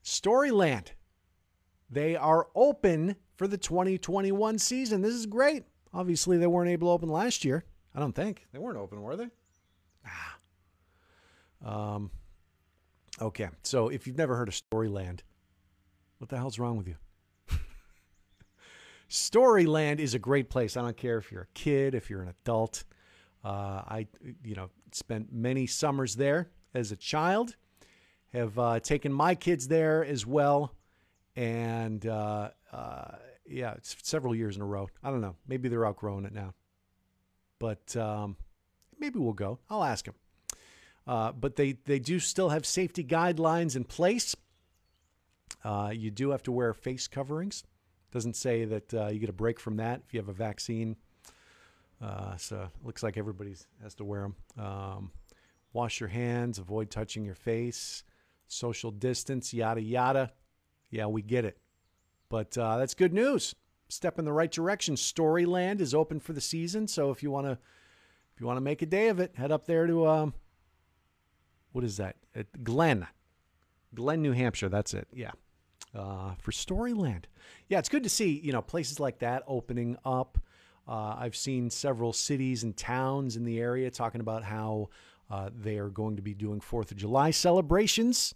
Storyland. 0.06 0.90
They 1.90 2.14
are 2.14 2.46
open 2.54 3.16
for 3.34 3.48
the 3.48 3.58
2021 3.58 4.58
season. 4.58 5.02
This 5.02 5.14
is 5.14 5.26
great. 5.26 5.64
Obviously, 5.92 6.38
they 6.38 6.46
weren't 6.46 6.70
able 6.70 6.88
to 6.88 6.92
open 6.92 7.08
last 7.08 7.44
year. 7.44 7.64
I 7.94 7.98
don't 7.98 8.14
think. 8.14 8.46
They 8.52 8.60
weren't 8.60 8.78
open, 8.78 9.02
were 9.02 9.16
they? 9.16 9.28
Ah. 10.06 10.38
Um, 11.64 12.10
okay. 13.20 13.48
So 13.64 13.88
if 13.88 14.06
you've 14.06 14.16
never 14.16 14.36
heard 14.36 14.48
of 14.48 14.54
Storyland, 14.54 15.20
what 16.18 16.30
the 16.30 16.36
hell's 16.36 16.58
wrong 16.58 16.76
with 16.76 16.86
you? 16.86 16.96
Storyland 19.10 19.98
is 19.98 20.14
a 20.14 20.20
great 20.20 20.50
place. 20.50 20.76
I 20.76 20.82
don't 20.82 20.96
care 20.96 21.18
if 21.18 21.32
you're 21.32 21.42
a 21.42 21.54
kid, 21.54 21.96
if 21.96 22.10
you're 22.10 22.22
an 22.22 22.32
adult. 22.42 22.84
Uh, 23.44 23.82
I, 23.88 24.06
you 24.44 24.54
know, 24.54 24.70
spent 24.92 25.32
many 25.32 25.66
summers 25.66 26.14
there 26.14 26.50
as 26.74 26.92
a 26.92 26.96
child 26.96 27.56
have 28.36 28.58
uh, 28.58 28.80
taken 28.80 29.12
my 29.12 29.34
kids 29.34 29.68
there 29.68 30.04
as 30.04 30.26
well, 30.26 30.72
and 31.34 32.06
uh, 32.06 32.50
uh, 32.72 33.16
yeah, 33.46 33.72
it's 33.72 33.96
several 34.02 34.34
years 34.34 34.56
in 34.56 34.62
a 34.62 34.66
row. 34.66 34.88
I 35.02 35.10
don't 35.10 35.20
know. 35.20 35.36
Maybe 35.48 35.68
they're 35.68 35.86
outgrowing 35.86 36.24
it 36.24 36.32
now, 36.32 36.54
but 37.58 37.96
um, 37.96 38.36
maybe 38.98 39.18
we'll 39.18 39.32
go. 39.32 39.58
I'll 39.70 39.84
ask 39.84 40.04
them. 40.04 40.14
Uh, 41.06 41.32
but 41.32 41.56
they 41.56 41.72
they 41.84 41.98
do 41.98 42.18
still 42.18 42.50
have 42.50 42.66
safety 42.66 43.04
guidelines 43.04 43.76
in 43.76 43.84
place. 43.84 44.36
Uh, 45.64 45.90
you 45.94 46.10
do 46.10 46.30
have 46.30 46.42
to 46.44 46.52
wear 46.52 46.72
face 46.74 47.08
coverings. 47.08 47.64
Doesn't 48.12 48.36
say 48.36 48.64
that 48.64 48.94
uh, 48.94 49.08
you 49.08 49.18
get 49.18 49.28
a 49.28 49.34
break 49.34 49.58
from 49.58 49.76
that 49.76 50.02
if 50.06 50.14
you 50.14 50.20
have 50.20 50.28
a 50.28 50.32
vaccine. 50.32 50.96
so 52.38 52.62
it 52.62 52.86
looks 52.86 53.02
like 53.02 53.16
everybody 53.16 53.54
has 53.82 53.94
to 53.94 54.04
wear 54.04 54.22
them. 54.22 54.64
Um, 54.64 55.10
wash 55.72 56.00
your 56.00 56.08
hands, 56.08 56.58
avoid 56.58 56.90
touching 56.90 57.24
your 57.24 57.34
face 57.34 58.04
social 58.48 58.90
distance, 58.90 59.52
yada, 59.52 59.80
yada. 59.80 60.32
Yeah, 60.90 61.06
we 61.06 61.22
get 61.22 61.44
it. 61.44 61.58
But 62.28 62.56
uh, 62.56 62.78
that's 62.78 62.94
good 62.94 63.12
news. 63.12 63.54
Step 63.88 64.18
in 64.18 64.24
the 64.24 64.32
right 64.32 64.50
direction. 64.50 64.94
Storyland 64.96 65.80
is 65.80 65.94
open 65.94 66.18
for 66.18 66.32
the 66.32 66.40
season, 66.40 66.88
so 66.88 67.10
if 67.10 67.22
you 67.22 67.30
want 67.30 67.46
to, 67.46 67.52
if 67.52 68.40
you 68.40 68.46
want 68.46 68.56
to 68.56 68.62
make 68.62 68.82
a 68.82 68.86
day 68.86 69.08
of 69.08 69.20
it, 69.20 69.36
head 69.36 69.52
up 69.52 69.66
there 69.66 69.86
to 69.86 70.06
um, 70.08 70.34
what 71.72 71.84
is 71.84 71.98
that? 71.98 72.16
At 72.34 72.64
Glen, 72.64 73.06
Glen, 73.94 74.22
New 74.22 74.32
Hampshire. 74.32 74.68
That's 74.68 74.94
it. 74.94 75.06
Yeah. 75.12 75.32
Uh, 75.94 76.34
for 76.38 76.50
Storyland. 76.50 77.24
Yeah, 77.68 77.78
it's 77.78 77.88
good 77.88 78.02
to 78.02 78.08
see, 78.08 78.40
you 78.42 78.52
know, 78.52 78.62
places 78.62 78.98
like 78.98 79.20
that 79.20 79.42
opening 79.46 79.96
up. 80.04 80.38
Uh, 80.88 81.16
I've 81.18 81.36
seen 81.36 81.70
several 81.70 82.12
cities 82.12 82.62
and 82.62 82.76
towns 82.76 83.36
in 83.36 83.44
the 83.44 83.60
area 83.60 83.90
talking 83.90 84.20
about 84.20 84.44
how 84.44 84.90
uh, 85.30 85.50
they 85.54 85.78
are 85.78 85.88
going 85.88 86.16
to 86.16 86.22
be 86.22 86.34
doing 86.34 86.60
Fourth 86.60 86.90
of 86.90 86.96
July 86.96 87.30
celebrations 87.30 88.34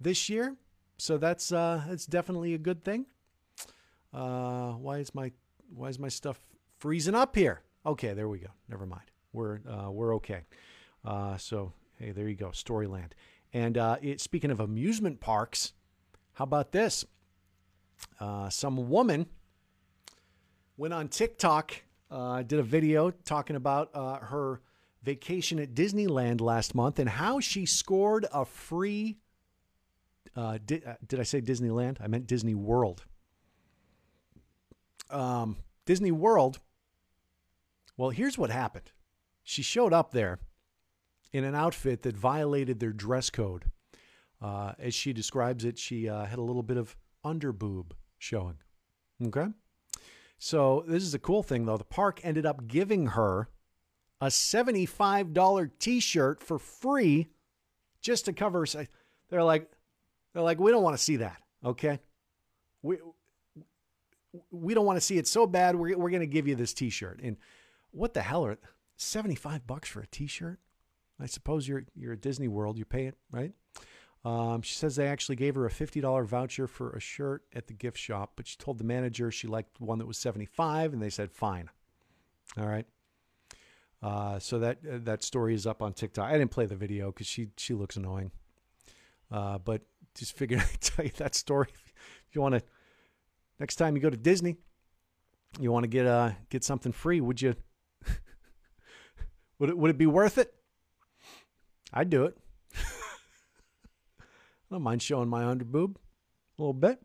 this 0.00 0.28
year. 0.28 0.56
So 0.98 1.18
that's 1.18 1.52
uh, 1.52 1.82
that's 1.88 2.06
definitely 2.06 2.54
a 2.54 2.58
good 2.58 2.84
thing. 2.84 3.06
Uh, 4.12 4.72
why 4.72 4.98
is 4.98 5.14
my 5.14 5.32
why 5.74 5.88
is 5.88 5.98
my 5.98 6.08
stuff 6.08 6.40
freezing 6.78 7.14
up 7.14 7.36
here? 7.36 7.62
Okay, 7.86 8.12
there 8.12 8.28
we 8.28 8.38
go. 8.38 8.48
Never 8.68 8.86
mind. 8.86 9.10
We're 9.32 9.60
uh, 9.68 9.90
we're 9.90 10.14
okay. 10.16 10.42
Uh, 11.04 11.36
so 11.36 11.72
hey, 11.98 12.10
there 12.12 12.28
you 12.28 12.36
go, 12.36 12.48
Storyland. 12.48 13.12
And 13.52 13.76
uh, 13.78 13.96
it, 14.00 14.20
speaking 14.20 14.50
of 14.50 14.60
amusement 14.60 15.20
parks, 15.20 15.72
how 16.34 16.44
about 16.44 16.72
this? 16.72 17.04
Some 18.50 18.88
woman 18.88 19.26
went 20.76 20.94
on 20.94 21.08
TikTok, 21.08 21.82
did 22.10 22.58
a 22.58 22.62
video 22.62 23.10
talking 23.10 23.56
about 23.56 23.90
her 23.94 24.60
vacation 25.02 25.58
at 25.58 25.74
Disneyland 25.74 26.40
last 26.40 26.74
month 26.74 26.98
and 26.98 27.08
how 27.08 27.40
she 27.40 27.66
scored 27.66 28.26
a 28.32 28.44
free. 28.44 29.18
Uh, 30.36 30.58
di- 30.64 30.82
uh, 30.84 30.94
did 31.06 31.20
I 31.20 31.24
say 31.24 31.40
Disneyland? 31.40 31.98
I 32.00 32.06
meant 32.06 32.26
Disney 32.26 32.54
World. 32.54 33.04
Um, 35.10 35.56
Disney 35.86 36.12
World. 36.12 36.60
Well, 37.96 38.10
here's 38.10 38.38
what 38.38 38.50
happened. 38.50 38.92
She 39.42 39.62
showed 39.62 39.92
up 39.92 40.12
there 40.12 40.38
in 41.32 41.44
an 41.44 41.54
outfit 41.54 42.02
that 42.02 42.16
violated 42.16 42.80
their 42.80 42.92
dress 42.92 43.30
code. 43.30 43.64
Uh, 44.40 44.72
as 44.78 44.94
she 44.94 45.12
describes 45.12 45.64
it, 45.64 45.78
she 45.78 46.08
uh, 46.08 46.24
had 46.24 46.38
a 46.38 46.42
little 46.42 46.62
bit 46.62 46.76
of 46.76 46.96
underboob 47.24 47.92
showing. 48.18 48.58
Okay. 49.26 49.48
So 50.38 50.84
this 50.86 51.02
is 51.02 51.12
a 51.12 51.18
cool 51.18 51.42
thing, 51.42 51.66
though. 51.66 51.76
The 51.76 51.84
park 51.84 52.20
ended 52.22 52.46
up 52.46 52.66
giving 52.66 53.08
her 53.08 53.48
a 54.20 54.26
$75 54.26 55.70
t-shirt 55.78 56.42
for 56.42 56.58
free 56.58 57.28
just 58.00 58.26
to 58.26 58.32
cover. 58.32 58.66
They're 59.30 59.44
like, 59.44 59.70
they're 60.32 60.42
like, 60.42 60.60
we 60.60 60.70
don't 60.70 60.82
want 60.82 60.96
to 60.96 61.02
see 61.02 61.16
that. 61.16 61.38
Okay. 61.64 62.00
We, 62.82 62.98
we 64.50 64.74
don't 64.74 64.86
want 64.86 64.96
to 64.96 65.04
see 65.04 65.18
it 65.18 65.26
so 65.26 65.46
bad. 65.46 65.76
We're, 65.76 65.96
we're 65.96 66.10
going 66.10 66.20
to 66.20 66.26
give 66.26 66.46
you 66.46 66.54
this 66.54 66.74
t-shirt. 66.74 67.20
And 67.22 67.36
what 67.90 68.14
the 68.14 68.22
hell 68.22 68.44
are 68.44 68.58
75 68.96 69.66
bucks 69.66 69.88
for 69.88 70.00
a 70.00 70.06
t-shirt? 70.06 70.58
I 71.18 71.26
suppose 71.26 71.68
you're, 71.68 71.84
you're 71.94 72.14
at 72.14 72.20
Disney 72.20 72.48
World. 72.48 72.78
You 72.78 72.84
pay 72.84 73.06
it, 73.06 73.16
right? 73.30 73.52
Um, 74.24 74.60
she 74.62 74.74
says 74.74 74.96
they 74.96 75.06
actually 75.06 75.36
gave 75.36 75.54
her 75.54 75.66
a 75.66 75.70
$50 75.70 76.24
voucher 76.26 76.66
for 76.66 76.90
a 76.90 77.00
shirt 77.00 77.44
at 77.54 77.66
the 77.66 77.72
gift 77.72 77.96
shop, 77.96 78.32
but 78.36 78.46
she 78.46 78.56
told 78.58 78.78
the 78.78 78.84
manager 78.84 79.30
she 79.30 79.48
liked 79.48 79.80
one 79.80 79.98
that 79.98 80.06
was 80.06 80.18
75 80.18 80.92
and 80.92 81.02
they 81.02 81.08
said, 81.08 81.32
fine. 81.32 81.70
All 82.58 82.66
right. 82.66 82.86
Uh, 84.02 84.38
so 84.38 84.58
that 84.58 84.78
uh, 84.90 84.98
that 85.02 85.22
story 85.22 85.54
is 85.54 85.66
up 85.66 85.82
on 85.82 85.92
TikTok. 85.92 86.26
I 86.26 86.32
didn't 86.32 86.50
play 86.50 86.66
the 86.66 86.76
video 86.76 87.12
because 87.12 87.26
she 87.26 87.48
she 87.56 87.74
looks 87.74 87.96
annoying. 87.96 88.30
Uh, 89.30 89.58
but 89.58 89.82
just 90.14 90.36
figured 90.36 90.60
I'd 90.72 90.80
tell 90.80 91.04
you 91.04 91.12
that 91.18 91.34
story. 91.34 91.68
If 92.28 92.34
you 92.34 92.40
want 92.40 92.54
to, 92.54 92.62
next 93.58 93.76
time 93.76 93.96
you 93.96 94.02
go 94.02 94.10
to 94.10 94.16
Disney, 94.16 94.56
you 95.58 95.70
want 95.70 95.84
to 95.84 95.88
get 95.88 96.06
uh 96.06 96.30
get 96.48 96.64
something 96.64 96.92
free. 96.92 97.20
Would 97.20 97.42
you? 97.42 97.54
would 99.58 99.70
it 99.70 99.76
would 99.76 99.90
it 99.90 99.98
be 99.98 100.06
worth 100.06 100.38
it? 100.38 100.54
I'd 101.92 102.08
do 102.08 102.24
it. 102.24 102.38
I 102.76 104.70
don't 104.70 104.82
mind 104.82 105.02
showing 105.02 105.28
my 105.28 105.42
underboob 105.42 105.96
a 105.96 106.62
little 106.62 106.72
bit. 106.72 107.02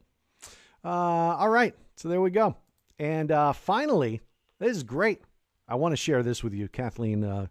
Uh, 0.84 1.36
all 1.38 1.50
right, 1.50 1.76
so 1.96 2.08
there 2.08 2.22
we 2.22 2.30
go. 2.30 2.56
And 3.00 3.32
uh, 3.32 3.54
finally, 3.54 4.22
this 4.60 4.78
is 4.78 4.84
great. 4.84 5.22
I 5.68 5.76
want 5.76 5.94
to 5.94 5.98
share 5.98 6.24
this 6.24 6.44
with 6.44 6.54
you. 6.54 6.68
Kathleen 6.68 7.24
uh, 7.24 7.48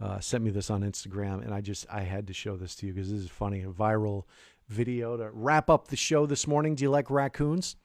uh, 0.00 0.20
sent 0.20 0.44
me 0.44 0.50
this 0.50 0.70
on 0.70 0.82
Instagram, 0.82 1.44
and 1.44 1.54
I 1.54 1.60
just 1.60 1.86
I 1.90 2.02
had 2.02 2.26
to 2.26 2.32
show 2.32 2.56
this 2.56 2.74
to 2.76 2.86
you 2.86 2.92
because 2.92 3.10
this 3.10 3.20
is 3.20 3.30
funny. 3.30 3.62
A 3.62 3.68
viral 3.68 4.24
video 4.68 5.16
to 5.16 5.30
wrap 5.30 5.70
up 5.70 5.88
the 5.88 5.96
show 5.96 6.26
this 6.26 6.46
morning. 6.46 6.74
Do 6.74 6.84
you 6.84 6.90
like 6.90 7.10
raccoons? 7.10 7.76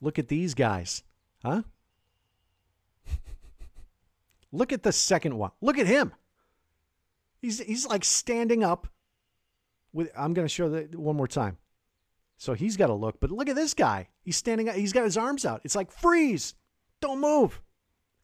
Look 0.00 0.18
at 0.18 0.28
these 0.28 0.54
guys, 0.54 1.02
huh? 1.44 1.62
Look 4.52 4.72
at 4.72 4.82
the 4.82 4.92
second 4.92 5.36
one. 5.36 5.50
Look 5.60 5.78
at 5.78 5.86
him. 5.86 6.12
He's 7.40 7.58
he's 7.60 7.86
like 7.86 8.04
standing 8.04 8.62
up. 8.62 8.88
With 9.92 10.10
I'm 10.16 10.32
going 10.32 10.46
to 10.46 10.52
show 10.52 10.70
that 10.70 10.94
one 10.94 11.16
more 11.16 11.28
time. 11.28 11.58
So 12.38 12.54
he's 12.54 12.76
got 12.76 12.86
to 12.88 12.94
look, 12.94 13.20
but 13.20 13.30
look 13.30 13.48
at 13.48 13.54
this 13.54 13.72
guy. 13.72 14.08
He's 14.22 14.36
standing 14.36 14.68
up. 14.68 14.74
He's 14.74 14.92
got 14.92 15.04
his 15.04 15.16
arms 15.16 15.44
out. 15.44 15.60
It's 15.64 15.76
like 15.76 15.92
freeze. 15.92 16.54
Don't 17.00 17.20
move. 17.20 17.60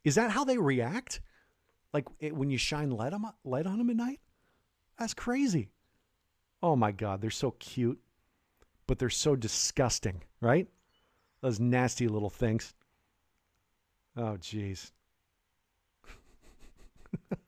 Is 0.08 0.14
that 0.14 0.30
how 0.30 0.42
they 0.42 0.56
react? 0.56 1.20
Like 1.92 2.06
it, 2.18 2.34
when 2.34 2.48
you 2.48 2.56
shine 2.56 2.90
light 2.90 3.12
on, 3.12 3.30
light 3.44 3.66
on 3.66 3.76
them 3.76 3.90
at 3.90 3.96
night? 3.96 4.20
That's 4.98 5.12
crazy. 5.12 5.68
Oh 6.62 6.76
my 6.76 6.92
God, 6.92 7.20
they're 7.20 7.28
so 7.28 7.50
cute, 7.58 8.00
but 8.86 8.98
they're 8.98 9.10
so 9.10 9.36
disgusting, 9.36 10.22
right? 10.40 10.66
Those 11.42 11.60
nasty 11.60 12.08
little 12.08 12.30
things. 12.30 12.72
Oh, 14.16 14.38
jeez. 14.40 14.92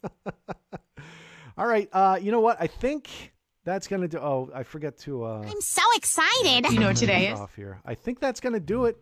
All 1.56 1.66
right. 1.66 1.88
Uh, 1.94 2.18
you 2.20 2.30
know 2.30 2.40
what? 2.40 2.58
I 2.60 2.66
think 2.66 3.32
that's 3.64 3.88
gonna 3.88 4.06
do. 4.06 4.18
Oh, 4.18 4.50
I 4.54 4.64
forget 4.64 4.98
to. 4.98 5.24
Uh, 5.24 5.44
I'm 5.46 5.62
so 5.62 5.80
excited. 5.96 6.70
You 6.70 6.78
know 6.78 6.88
what 6.88 6.96
today 6.96 7.32
is? 7.32 7.40
off 7.40 7.56
here. 7.56 7.80
I 7.86 7.94
think 7.94 8.20
that's 8.20 8.38
gonna 8.38 8.60
do 8.60 8.84
it 8.84 8.98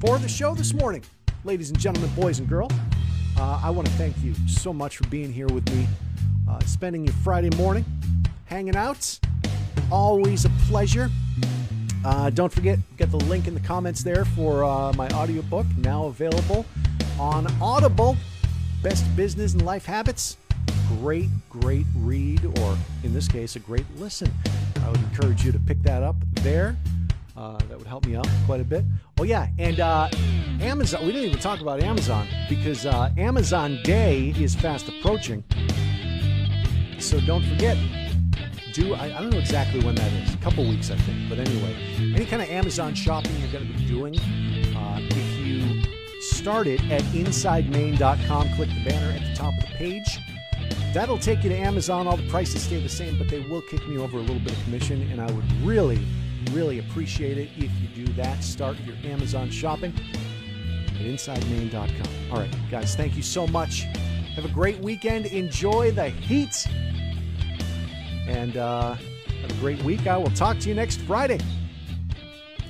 for 0.00 0.18
the 0.18 0.28
show 0.28 0.56
this 0.56 0.74
morning, 0.74 1.04
ladies 1.46 1.70
and 1.70 1.78
gentlemen, 1.78 2.10
boys 2.16 2.40
and 2.40 2.48
girls. 2.48 2.72
Uh, 3.38 3.60
I 3.62 3.70
want 3.70 3.86
to 3.86 3.92
thank 3.94 4.16
you 4.20 4.34
so 4.48 4.72
much 4.72 4.96
for 4.96 5.06
being 5.06 5.32
here 5.32 5.46
with 5.46 5.64
me, 5.72 5.86
uh, 6.50 6.58
spending 6.64 7.04
your 7.04 7.14
Friday 7.14 7.50
morning 7.56 7.84
hanging 8.46 8.74
out. 8.74 9.16
Always 9.92 10.44
a 10.44 10.48
pleasure. 10.66 11.08
Uh, 12.04 12.30
don't 12.30 12.52
forget, 12.52 12.80
get 12.96 13.12
the 13.12 13.18
link 13.18 13.46
in 13.46 13.54
the 13.54 13.60
comments 13.60 14.02
there 14.02 14.24
for 14.24 14.64
uh, 14.64 14.92
my 14.94 15.08
audiobook, 15.10 15.66
now 15.78 16.06
available 16.06 16.66
on 17.18 17.46
Audible. 17.62 18.16
Best 18.82 19.04
Business 19.14 19.52
and 19.52 19.64
Life 19.64 19.86
Habits. 19.86 20.36
Great, 21.00 21.28
great 21.48 21.86
read, 21.98 22.44
or 22.58 22.76
in 23.04 23.12
this 23.12 23.28
case, 23.28 23.54
a 23.54 23.60
great 23.60 23.86
listen. 23.96 24.32
I 24.84 24.90
would 24.90 25.00
encourage 25.00 25.44
you 25.44 25.52
to 25.52 25.60
pick 25.60 25.80
that 25.84 26.02
up 26.02 26.16
there. 26.42 26.76
Uh, 27.36 27.58
that 27.68 27.76
would 27.76 27.86
help 27.86 28.06
me 28.06 28.16
out 28.16 28.26
quite 28.46 28.60
a 28.60 28.64
bit. 28.64 28.84
Oh, 29.18 29.24
yeah, 29.24 29.48
and 29.58 29.78
uh, 29.78 30.08
Amazon. 30.60 31.04
We 31.04 31.12
didn't 31.12 31.28
even 31.28 31.38
talk 31.40 31.60
about 31.60 31.82
Amazon 31.82 32.26
because 32.48 32.86
uh, 32.86 33.10
Amazon 33.18 33.78
Day 33.84 34.34
is 34.38 34.54
fast 34.54 34.88
approaching. 34.88 35.44
So 36.98 37.20
don't 37.20 37.44
forget, 37.44 37.76
do 38.72 38.94
I, 38.94 39.04
I 39.04 39.20
don't 39.20 39.30
know 39.30 39.38
exactly 39.38 39.84
when 39.84 39.94
that 39.96 40.12
is. 40.12 40.34
A 40.34 40.38
couple 40.38 40.66
weeks, 40.66 40.90
I 40.90 40.96
think. 40.96 41.28
But 41.28 41.38
anyway, 41.38 41.74
any 42.14 42.24
kind 42.24 42.42
of 42.42 42.48
Amazon 42.48 42.94
shopping 42.94 43.32
you're 43.38 43.52
going 43.52 43.66
to 43.66 43.78
be 43.78 43.86
doing, 43.86 44.18
uh, 44.74 45.00
if 45.02 45.38
you 45.38 45.82
start 46.22 46.66
it 46.66 46.80
at 46.90 47.02
InsideMaine.com, 47.02 48.48
click 48.54 48.70
the 48.70 48.84
banner 48.88 49.12
at 49.12 49.20
the 49.28 49.34
top 49.34 49.52
of 49.54 49.60
the 49.60 49.74
page. 49.76 50.18
That'll 50.94 51.18
take 51.18 51.44
you 51.44 51.50
to 51.50 51.56
Amazon. 51.56 52.06
All 52.06 52.16
the 52.16 52.28
prices 52.28 52.62
stay 52.62 52.80
the 52.80 52.88
same, 52.88 53.18
but 53.18 53.28
they 53.28 53.40
will 53.40 53.62
kick 53.62 53.86
me 53.86 53.98
over 53.98 54.16
a 54.16 54.20
little 54.20 54.40
bit 54.40 54.52
of 54.52 54.64
commission, 54.64 55.02
and 55.10 55.20
I 55.20 55.30
would 55.30 55.44
really, 55.62 56.00
really 56.52 56.78
appreciate 56.78 57.38
it 57.38 57.50
if 57.56 57.70
you 57.80 58.04
do 58.04 58.12
that. 58.14 58.42
Start 58.42 58.76
your 58.84 58.96
Amazon 59.04 59.50
shopping 59.50 59.92
at 60.94 61.00
InsideMaine.com. 61.00 62.32
All 62.32 62.38
right, 62.38 62.54
guys, 62.70 62.94
thank 62.94 63.16
you 63.16 63.22
so 63.22 63.46
much. 63.46 63.82
Have 64.34 64.44
a 64.44 64.48
great 64.48 64.78
weekend. 64.80 65.26
Enjoy 65.26 65.90
the 65.90 66.10
heat. 66.10 66.66
And 68.28 68.56
uh, 68.56 68.94
have 68.94 69.50
a 69.50 69.60
great 69.60 69.82
week. 69.82 70.06
I 70.06 70.16
will 70.16 70.30
talk 70.30 70.58
to 70.60 70.68
you 70.68 70.74
next 70.74 71.00
Friday. 71.02 71.40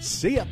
See 0.00 0.36
ya. 0.36 0.44